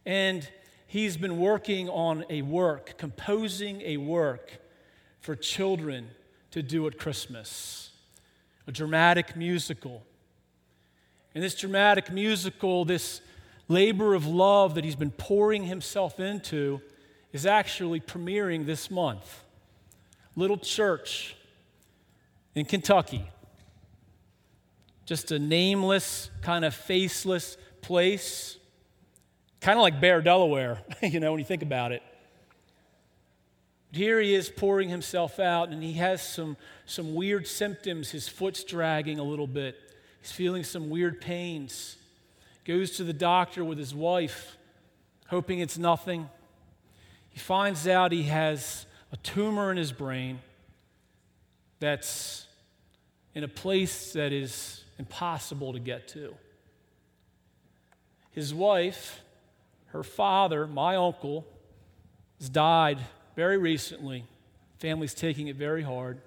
And 0.04 0.46
he's 0.87 1.16
been 1.16 1.38
working 1.38 1.88
on 1.88 2.26
a 2.28 2.42
work, 2.42 2.98
composing 2.98 3.81
a 3.81 3.96
work 3.96 4.59
for 5.20 5.35
children 5.35 6.11
to 6.50 6.62
do 6.62 6.87
at 6.87 6.98
Christmas, 6.98 7.92
a 8.66 8.72
dramatic 8.72 9.37
musical. 9.37 10.02
In 11.35 11.43
this 11.43 11.55
dramatic 11.55 12.11
musical, 12.11 12.85
this 12.85 13.21
labor 13.69 14.14
of 14.14 14.27
love 14.27 14.75
that 14.75 14.85
he's 14.85 14.97
been 14.97 15.11
pouring 15.11 15.64
himself 15.64 16.19
into 16.21 16.81
is 17.33 17.47
actually 17.47 18.01
premiering 18.01 18.67
this 18.67 18.91
month. 18.91 19.45
Little 20.37 20.59
church 20.59 21.37
in 22.55 22.64
Kentucky. 22.64 23.29
Just 25.05 25.31
a 25.33 25.38
nameless, 25.38 26.31
kind 26.43 26.64
of 26.64 26.75
faceless 26.75 27.57
place 27.81 28.59
Kind 29.61 29.77
of 29.77 29.83
like 29.83 30.01
Bear, 30.01 30.23
Delaware, 30.23 30.79
you 31.03 31.21
know, 31.21 31.33
when 31.33 31.38
you 31.38 31.45
think 31.45 31.62
about 31.62 31.93
it. 31.93 32.03
But 33.91 33.99
here 33.99 34.21
he 34.21 34.35
is 34.35 34.51
pouring 34.51 34.88
himself 34.88 35.41
out, 35.41 35.71
and 35.71 35.83
he 35.83 35.95
has 35.95 36.23
some, 36.23 36.57
some 36.87 37.14
weird 37.14 37.47
symptoms. 37.47 38.11
His 38.11 38.29
foot's 38.29 38.62
dragging 38.62 39.19
a 39.19 39.23
little 39.23 39.47
bit, 39.47 39.77
he's 40.20 40.33
feeling 40.33 40.64
some 40.64 40.90
weird 40.90 41.20
pains. 41.20 41.96
Goes 42.64 42.92
to 42.98 43.04
the 43.04 43.12
doctor 43.12 43.64
with 43.64 43.78
his 43.78 43.94
wife, 43.94 44.57
hoping 45.28 45.61
it's 45.61 45.78
nothing. 45.78 46.28
He 47.31 47.38
finds 47.38 47.88
out 47.88 48.12
he 48.12 48.24
has 48.24 48.87
a 49.12 49.16
tumor 49.18 49.70
in 49.70 49.76
his 49.76 49.92
brain 49.92 50.40
that's 51.81 52.46
in 53.35 53.44
a 53.44 53.48
place 53.48 54.12
that 54.12 54.33
is 54.33 54.85
impossible 54.98 55.72
to 55.72 55.78
get 55.78 56.09
to. 56.09 56.35
His 58.33 58.52
wife 58.52 59.22
her 59.88 60.02
father, 60.02 60.66
my 60.66 60.96
uncle, 60.96 61.46
has 62.38 62.48
died 62.48 62.98
very 63.35 63.57
recently. 63.57 64.24
Family's 64.78 65.14
taking 65.14 65.48
it 65.48 65.57
very 65.57 65.83
hard. 65.83 66.20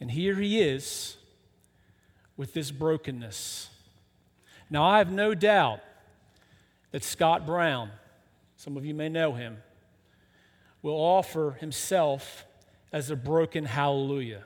And 0.00 0.10
here 0.10 0.34
he 0.34 0.60
is 0.60 1.15
with 2.36 2.52
this 2.52 2.70
brokenness. 2.70 3.70
Now, 4.68 4.84
I 4.84 4.98
have 4.98 5.10
no 5.10 5.34
doubt 5.34 5.80
that 6.90 7.04
Scott 7.04 7.46
Brown, 7.46 7.90
some 8.56 8.76
of 8.76 8.84
you 8.84 8.94
may 8.94 9.08
know 9.08 9.32
him, 9.32 9.58
will 10.82 10.94
offer 10.94 11.56
himself 11.60 12.44
as 12.92 13.10
a 13.10 13.16
broken 13.16 13.64
hallelujah. 13.64 14.44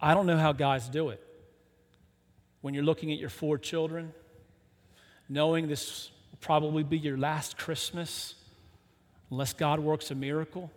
I 0.00 0.14
don't 0.14 0.26
know 0.26 0.38
how 0.38 0.52
guys 0.52 0.88
do 0.88 1.10
it. 1.10 1.22
When 2.60 2.74
you're 2.74 2.84
looking 2.84 3.12
at 3.12 3.18
your 3.18 3.28
four 3.28 3.58
children, 3.58 4.12
knowing 5.28 5.68
this 5.68 6.10
will 6.30 6.38
probably 6.40 6.82
be 6.82 6.98
your 6.98 7.16
last 7.16 7.56
Christmas 7.56 8.34
unless 9.30 9.52
God 9.52 9.80
works 9.80 10.10
a 10.10 10.14
miracle? 10.14 10.70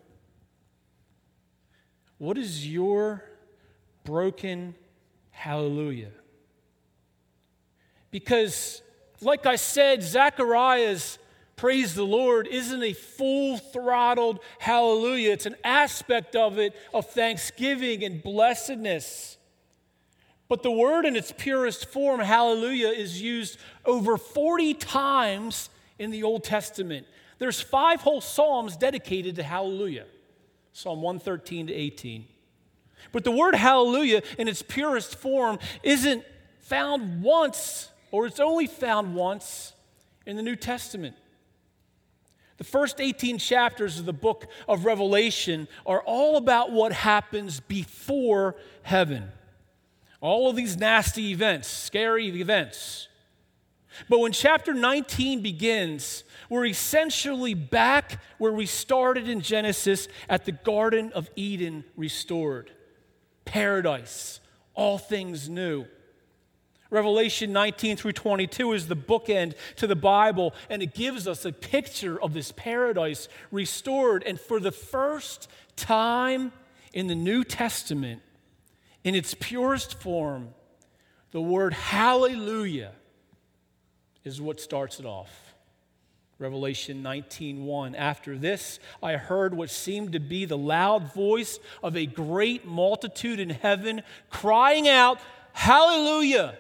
What 2.18 2.38
is 2.38 2.68
your 2.68 3.24
broken 4.04 4.76
hallelujah? 5.32 6.12
Because, 8.14 8.84
like 9.22 9.48
I 9.48 9.56
said, 9.56 10.04
Zechariah's 10.04 11.18
praise 11.56 11.96
the 11.96 12.06
Lord 12.06 12.46
isn't 12.46 12.84
a 12.84 12.94
full 12.94 13.58
throttled 13.58 14.40
hallelujah. 14.60 15.32
It's 15.32 15.48
an 15.48 15.56
aspect 15.64 16.36
of 16.36 16.60
it 16.60 16.76
of 16.94 17.10
thanksgiving 17.10 18.04
and 18.04 18.22
blessedness. 18.22 19.38
But 20.48 20.62
the 20.62 20.70
word 20.70 21.08
in 21.08 21.16
its 21.16 21.34
purest 21.36 21.88
form, 21.88 22.20
hallelujah, 22.20 22.90
is 22.90 23.20
used 23.20 23.58
over 23.84 24.18
40 24.18 24.76
times 24.76 25.72
in 25.98 26.12
the 26.12 26.22
Old 26.22 26.44
Testament. 26.44 27.08
There's 27.40 27.62
five 27.62 28.02
whole 28.02 28.22
psalms 28.22 28.78
dedicated 28.78 29.38
to 29.38 29.44
hallelujah 29.44 30.06
Psalm 30.72 31.02
113 31.02 31.68
to 31.68 31.74
18. 31.74 32.26
But 33.12 33.24
the 33.24 33.32
word 33.32 33.56
hallelujah 33.56 34.22
in 34.38 34.48
its 34.48 34.62
purest 34.62 35.16
form 35.16 35.58
isn't 35.82 36.24
found 36.64 37.22
once, 37.22 37.90
or 38.14 38.28
it's 38.28 38.40
only 38.40 38.68
found 38.68 39.16
once 39.16 39.74
in 40.28 40.36
the 40.36 40.44
New 40.44 40.56
Testament. 40.56 41.16
The 42.58 42.64
first 42.64 43.02
18 43.02 43.40
chapters 43.40 43.98
of 43.98 44.06
the 44.06 44.14
book 44.14 44.46
of 44.70 44.86
Revelation 44.86 45.68
are 45.84 46.02
all 46.02 46.38
about 46.38 46.72
what 46.72 46.94
happens 46.94 47.60
before 47.60 48.56
heaven. 48.84 49.32
All 50.22 50.48
of 50.48 50.56
these 50.56 50.78
nasty 50.78 51.32
events, 51.32 51.68
scary 51.68 52.28
events. 52.40 53.08
But 54.08 54.20
when 54.20 54.32
chapter 54.32 54.76
19 54.76 55.42
begins, 55.42 56.24
we're 56.50 56.68
essentially 56.68 57.56
back 57.56 58.22
where 58.38 58.54
we 58.54 58.68
started 58.68 59.28
in 59.28 59.42
Genesis 59.42 60.08
at 60.30 60.46
the 60.46 60.52
Garden 60.52 61.12
of 61.14 61.32
Eden 61.36 61.84
restored. 61.98 62.70
Paradise, 63.44 64.40
all 64.76 65.00
things 65.00 65.50
new. 65.50 65.88
Revelation 66.94 67.52
19 67.52 67.98
through 67.98 68.12
22 68.12 68.74
is 68.74 68.88
the 68.88 68.96
bookend 68.96 69.56
to 69.78 69.88
the 69.88 69.96
Bible, 69.96 70.54
and 70.70 70.84
it 70.84 70.94
gives 70.94 71.28
us 71.28 71.44
a 71.44 71.52
picture 71.52 72.22
of 72.22 72.36
this 72.36 72.52
paradise 72.52 73.28
restored. 73.50 74.22
And 74.24 74.40
for 74.40 74.60
the 74.60 74.72
first 74.72 75.50
time 75.76 76.52
in 76.94 77.08
the 77.08 77.16
New 77.16 77.44
Testament, 77.44 78.22
in 79.04 79.16
its 79.16 79.34
purest 79.34 80.00
form, 80.00 80.50
the 81.32 81.42
word 81.42 81.74
hallelujah 81.74 82.92
is 84.24 84.40
what 84.40 84.62
starts 84.62 85.00
it 85.00 85.06
off. 85.08 85.56
Revelation 86.38 87.02
19:1 87.02 87.96
After 87.96 88.38
this 88.38 88.80
I 89.02 89.14
heard 89.14 89.56
what 89.56 89.72
seemed 89.72 90.12
to 90.12 90.20
be 90.20 90.46
the 90.46 90.58
loud 90.60 91.12
voice 91.12 91.58
of 91.82 91.98
a 91.98 92.06
great 92.06 92.66
multitude 92.68 93.40
in 93.40 93.50
heaven 93.50 94.04
crying 94.30 94.88
out 94.88 95.20
hallelujah 95.54 96.56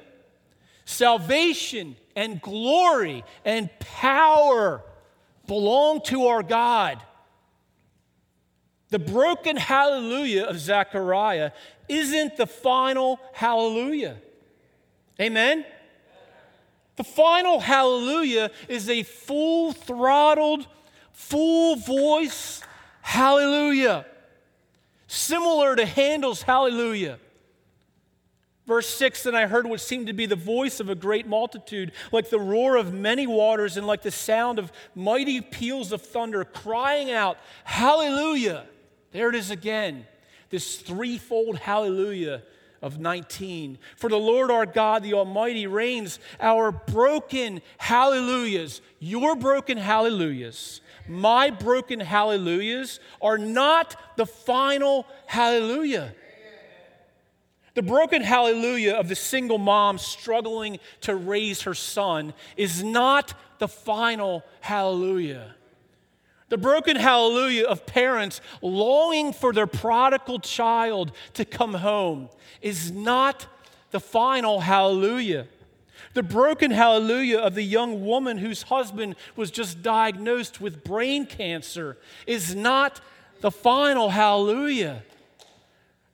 salvation 0.86 1.96
and 2.16 2.42
glory 2.42 3.24
and 3.46 3.70
power 3.80 4.82
belong 5.48 6.02
to 6.02 6.28
our 6.28 6.44
God 6.44 7.02
the 8.94 9.00
broken 9.00 9.58
hallelujah 9.58 10.44
of 10.44 10.60
Zechariah 10.60 11.50
isn't 11.90 12.38
the 12.38 12.46
final 12.46 13.20
hallelujah. 13.34 14.18
Amen? 15.20 15.66
The 16.98 17.04
final 17.04 17.60
hallelujah 17.60 18.52
is 18.68 18.92
a 18.92 19.02
full 19.02 19.72
throttled, 19.72 20.68
full 21.12 21.76
voice 21.76 22.62
hallelujah. 23.02 24.06
Similar 25.08 25.76
to 25.78 25.88
Handel's 25.88 26.44
hallelujah. 26.44 27.18
Verse 28.66 28.88
6 28.88 29.24
Then 29.24 29.36
I 29.36 29.48
heard 29.48 29.68
what 29.68 29.82
seemed 29.82 30.08
to 30.08 30.14
be 30.14 30.26
the 30.26 30.36
voice 30.36 30.80
of 30.80 30.90
a 30.90 30.96
great 30.96 31.28
multitude, 31.28 31.92
like 32.12 32.30
the 32.30 32.40
roar 32.40 32.76
of 32.76 32.94
many 32.94 33.28
waters 33.28 33.78
and 33.78 33.86
like 33.86 34.02
the 34.02 34.12
sound 34.12 34.60
of 34.60 34.72
mighty 34.96 35.42
peals 35.42 35.92
of 35.92 36.02
thunder, 36.02 36.44
crying 36.46 37.12
out, 37.12 37.38
Hallelujah! 37.64 38.66
There 39.12 39.30
it 39.30 39.36
is 39.36 39.52
again, 39.52 40.08
this 40.50 40.78
threefold 40.78 41.58
hallelujah 41.60 42.44
of 42.82 43.00
19. 43.00 43.78
For 43.96 44.10
the 44.10 44.18
Lord 44.18 44.52
our 44.52 44.66
God, 44.66 45.04
the 45.04 45.14
Almighty, 45.14 45.68
reigns. 45.68 46.20
Our 46.40 46.72
broken 46.72 47.62
hallelujahs, 47.78 48.82
your 49.00 49.36
broken 49.36 49.78
hallelujahs, 49.78 50.82
my 51.08 51.50
broken 51.50 52.00
hallelujahs 52.00 53.00
are 53.22 53.38
not 53.38 53.96
the 54.18 54.26
final 54.26 55.06
hallelujah. 55.28 56.14
The 57.76 57.82
broken 57.82 58.22
hallelujah 58.22 58.94
of 58.94 59.10
the 59.10 59.16
single 59.16 59.58
mom 59.58 59.98
struggling 59.98 60.80
to 61.02 61.16
raise 61.16 61.64
her 61.64 61.74
son 61.74 62.34
is 62.56 62.84
not 62.84 63.34
the 63.58 63.68
final 63.68 64.44
hallelujah. 64.62 65.56
The 66.50 66.58
broken 66.58 66.96
hallelujah 66.98 67.66
of 67.66 67.88
parents 67.88 68.40
longing 68.62 69.34
for 69.34 69.54
their 69.54 69.66
prodigal 69.66 70.40
child 70.40 71.12
to 71.34 71.46
come 71.46 71.74
home 71.74 72.30
is 72.62 72.92
not 72.92 73.48
the 73.90 74.00
final 74.00 74.60
hallelujah. 74.60 75.48
The 76.14 76.22
broken 76.22 76.70
hallelujah 76.70 77.40
of 77.40 77.56
the 77.56 77.64
young 77.64 78.06
woman 78.06 78.38
whose 78.38 78.64
husband 78.64 79.16
was 79.36 79.50
just 79.50 79.82
diagnosed 79.82 80.62
with 80.62 80.84
brain 80.84 81.26
cancer 81.26 81.98
is 82.28 82.54
not 82.54 83.02
the 83.42 83.50
final 83.50 84.10
hallelujah. 84.10 85.02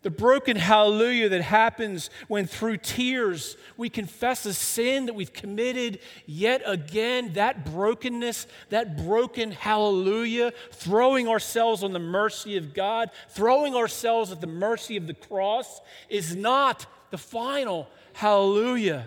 The 0.01 0.09
broken 0.09 0.55
hallelujah 0.55 1.27
that 1.27 1.41
happens 1.41 2.09
when 2.29 2.47
through 2.47 2.77
tears 2.77 3.57
we 3.75 3.89
confess 3.89 4.45
a 4.45 4.53
sin 4.53 5.07
that 5.07 5.13
we've 5.13 5.33
committed 5.33 5.99
yet 6.25 6.61
again, 6.65 7.33
that 7.33 7.65
brokenness, 7.65 8.47
that 8.69 9.05
broken 9.05 9.51
hallelujah, 9.51 10.53
throwing 10.71 11.27
ourselves 11.27 11.83
on 11.83 11.91
the 11.91 11.99
mercy 11.99 12.55
of 12.55 12.73
God, 12.73 13.11
throwing 13.27 13.75
ourselves 13.75 14.31
at 14.31 14.39
the 14.39 14.47
mercy 14.47 14.95
of 14.95 15.05
the 15.05 15.13
cross, 15.13 15.81
is 16.07 16.33
not 16.33 16.85
the 17.11 17.17
final 17.17 17.89
hallelujah. 18.13 19.05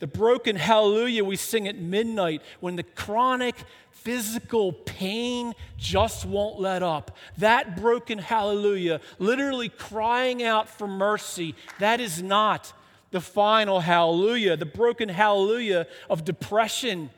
The 0.00 0.06
broken 0.06 0.56
hallelujah 0.56 1.24
we 1.24 1.36
sing 1.36 1.68
at 1.68 1.78
midnight 1.78 2.42
when 2.58 2.76
the 2.76 2.82
chronic 2.82 3.54
physical 3.92 4.72
pain 4.72 5.52
just 5.76 6.24
won't 6.24 6.58
let 6.58 6.82
up. 6.82 7.16
That 7.36 7.76
broken 7.76 8.18
hallelujah, 8.18 9.00
literally 9.18 9.68
crying 9.68 10.42
out 10.42 10.68
for 10.68 10.88
mercy, 10.88 11.54
that 11.78 12.00
is 12.00 12.22
not 12.22 12.72
the 13.10 13.20
final 13.20 13.80
hallelujah. 13.80 14.56
The 14.56 14.66
broken 14.66 15.10
hallelujah 15.10 15.86
of 16.08 16.24
depression, 16.24 17.10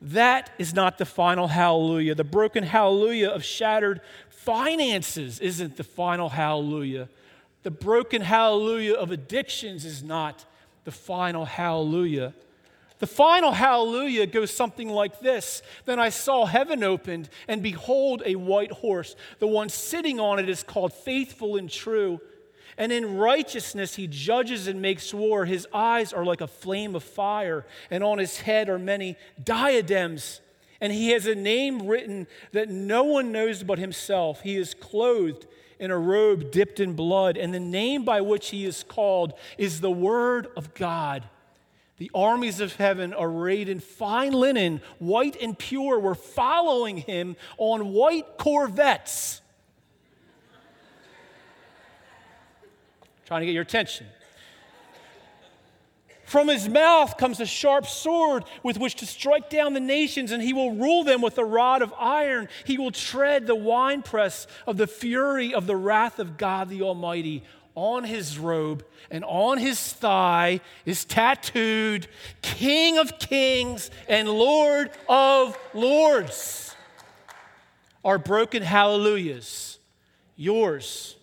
that 0.00 0.50
is 0.58 0.72
not 0.72 0.98
the 0.98 1.06
final 1.06 1.48
hallelujah. 1.48 2.14
The 2.14 2.22
broken 2.22 2.62
hallelujah 2.62 3.30
of 3.30 3.44
shattered 3.44 4.00
finances 4.28 5.40
isn't 5.40 5.76
the 5.76 5.84
final 5.84 6.28
hallelujah. 6.28 7.08
The 7.64 7.72
broken 7.72 8.22
hallelujah 8.22 8.94
of 8.94 9.10
addictions 9.10 9.84
is 9.84 10.04
not 10.04 10.44
the 10.86 10.92
final 10.92 11.44
hallelujah. 11.44 12.32
The 13.00 13.08
final 13.08 13.50
hallelujah 13.50 14.26
goes 14.26 14.52
something 14.52 14.88
like 14.88 15.20
this 15.20 15.60
Then 15.84 15.98
I 16.00 16.08
saw 16.08 16.46
heaven 16.46 16.82
opened, 16.82 17.28
and 17.48 17.62
behold, 17.62 18.22
a 18.24 18.36
white 18.36 18.70
horse. 18.70 19.16
The 19.40 19.48
one 19.48 19.68
sitting 19.68 20.18
on 20.18 20.38
it 20.38 20.48
is 20.48 20.62
called 20.62 20.94
faithful 20.94 21.56
and 21.56 21.68
true. 21.68 22.20
And 22.78 22.92
in 22.92 23.16
righteousness 23.16 23.96
he 23.96 24.06
judges 24.06 24.68
and 24.68 24.80
makes 24.80 25.12
war. 25.12 25.44
His 25.44 25.66
eyes 25.74 26.12
are 26.12 26.24
like 26.24 26.40
a 26.40 26.46
flame 26.46 26.94
of 26.94 27.02
fire, 27.02 27.66
and 27.90 28.04
on 28.04 28.18
his 28.18 28.40
head 28.40 28.68
are 28.68 28.78
many 28.78 29.16
diadems. 29.42 30.40
And 30.80 30.92
he 30.92 31.10
has 31.10 31.26
a 31.26 31.34
name 31.34 31.88
written 31.88 32.28
that 32.52 32.68
no 32.68 33.02
one 33.02 33.32
knows 33.32 33.64
but 33.64 33.80
himself. 33.80 34.42
He 34.42 34.56
is 34.56 34.72
clothed 34.72 35.46
in 35.78 35.90
a 35.90 35.98
robe 35.98 36.50
dipped 36.50 36.80
in 36.80 36.94
blood, 36.94 37.36
and 37.36 37.52
the 37.52 37.60
name 37.60 38.04
by 38.04 38.20
which 38.20 38.50
he 38.50 38.64
is 38.64 38.82
called 38.82 39.34
is 39.58 39.80
the 39.80 39.90
Word 39.90 40.48
of 40.56 40.74
God. 40.74 41.24
The 41.98 42.10
armies 42.14 42.60
of 42.60 42.76
heaven, 42.76 43.14
arrayed 43.16 43.68
in 43.68 43.80
fine 43.80 44.32
linen, 44.32 44.82
white 44.98 45.36
and 45.40 45.58
pure, 45.58 45.98
were 45.98 46.14
following 46.14 46.98
him 46.98 47.36
on 47.56 47.92
white 47.92 48.36
corvettes. 48.36 49.40
Trying 53.24 53.40
to 53.40 53.46
get 53.46 53.54
your 53.54 53.62
attention. 53.62 54.06
From 56.26 56.48
his 56.48 56.68
mouth 56.68 57.16
comes 57.16 57.38
a 57.38 57.46
sharp 57.46 57.86
sword 57.86 58.44
with 58.64 58.78
which 58.78 58.96
to 58.96 59.06
strike 59.06 59.48
down 59.48 59.74
the 59.74 59.80
nations, 59.80 60.32
and 60.32 60.42
he 60.42 60.52
will 60.52 60.74
rule 60.74 61.04
them 61.04 61.22
with 61.22 61.38
a 61.38 61.44
rod 61.44 61.82
of 61.82 61.94
iron. 61.96 62.48
He 62.64 62.78
will 62.78 62.90
tread 62.90 63.46
the 63.46 63.54
winepress 63.54 64.48
of 64.66 64.76
the 64.76 64.88
fury 64.88 65.54
of 65.54 65.68
the 65.68 65.76
wrath 65.76 66.18
of 66.18 66.36
God 66.36 66.68
the 66.68 66.82
Almighty. 66.82 67.44
On 67.76 68.04
his 68.04 68.38
robe 68.38 68.86
and 69.10 69.22
on 69.22 69.58
his 69.58 69.92
thigh 69.92 70.62
is 70.86 71.04
tattooed 71.04 72.08
King 72.40 72.96
of 72.96 73.18
Kings 73.18 73.90
and 74.08 74.28
Lord 74.28 74.90
of 75.08 75.56
Lords. 75.74 76.74
Our 78.02 78.18
broken 78.18 78.62
hallelujahs, 78.62 79.78
yours. 80.36 81.16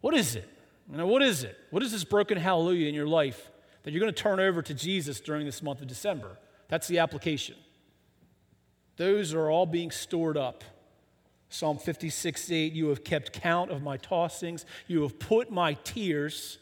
What 0.00 0.14
is 0.14 0.34
it? 0.34 0.48
You 0.90 0.98
know, 0.98 1.06
what 1.06 1.22
is 1.22 1.44
it? 1.44 1.56
What 1.70 1.84
is 1.84 1.92
this 1.92 2.02
broken 2.04 2.36
hallelujah 2.36 2.88
in 2.88 2.94
your 2.94 3.06
life? 3.06 3.49
That 3.82 3.92
you're 3.92 4.00
going 4.00 4.12
to 4.12 4.22
turn 4.22 4.40
over 4.40 4.62
to 4.62 4.74
Jesus 4.74 5.20
during 5.20 5.46
this 5.46 5.62
month 5.62 5.80
of 5.80 5.86
December. 5.86 6.38
That's 6.68 6.86
the 6.88 6.98
application. 6.98 7.56
Those 8.96 9.32
are 9.34 9.50
all 9.50 9.66
being 9.66 9.90
stored 9.90 10.36
up. 10.36 10.62
Psalm 11.48 11.78
56 11.78 12.50
8, 12.50 12.72
you 12.72 12.88
have 12.88 13.02
kept 13.02 13.32
count 13.32 13.70
of 13.70 13.82
my 13.82 13.98
tossings, 13.98 14.64
you 14.86 15.02
have 15.02 15.18
put 15.18 15.50
my 15.50 15.74
tears 15.84 16.58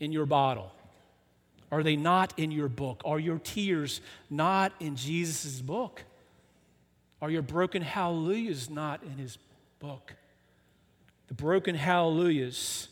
in 0.00 0.10
your 0.10 0.26
bottle. 0.26 0.72
Are 1.70 1.84
they 1.84 1.94
not 1.94 2.36
in 2.36 2.50
your 2.50 2.68
book? 2.68 3.02
Are 3.04 3.20
your 3.20 3.38
tears 3.38 4.00
not 4.28 4.72
in 4.80 4.96
Jesus' 4.96 5.60
book? 5.60 6.02
Are 7.22 7.30
your 7.30 7.42
broken 7.42 7.82
hallelujahs 7.82 8.68
not 8.68 9.02
in 9.02 9.18
his 9.18 9.38
book? 9.78 10.14
The 11.28 11.34
broken 11.34 11.76
hallelujahs, 11.76 12.88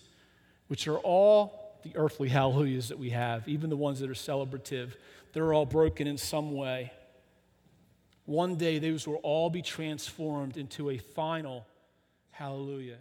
which 0.68 0.86
are 0.86 0.99
all 0.99 1.67
the 1.93 1.99
earthly 1.99 2.28
hallelujahs 2.28 2.89
that 2.89 2.99
we 2.99 3.11
have, 3.11 3.49
even 3.49 3.70
the 3.70 3.76
ones 3.76 4.01
that 4.01 4.11
are 4.11 4.14
celebrative, 4.14 4.93
they're 5.32 5.53
all 5.53 5.66
broken 5.66 6.07
in 6.07 6.18
some 6.18 6.53
way. 6.53 6.93
One 8.24 8.57
day, 8.57 8.78
those 8.78 9.07
will 9.07 9.16
all 9.16 9.49
be 9.49 9.62
transformed 9.62 10.57
into 10.57 10.91
a 10.91 10.99
final 10.99 11.66
hallelujah. 12.30 12.99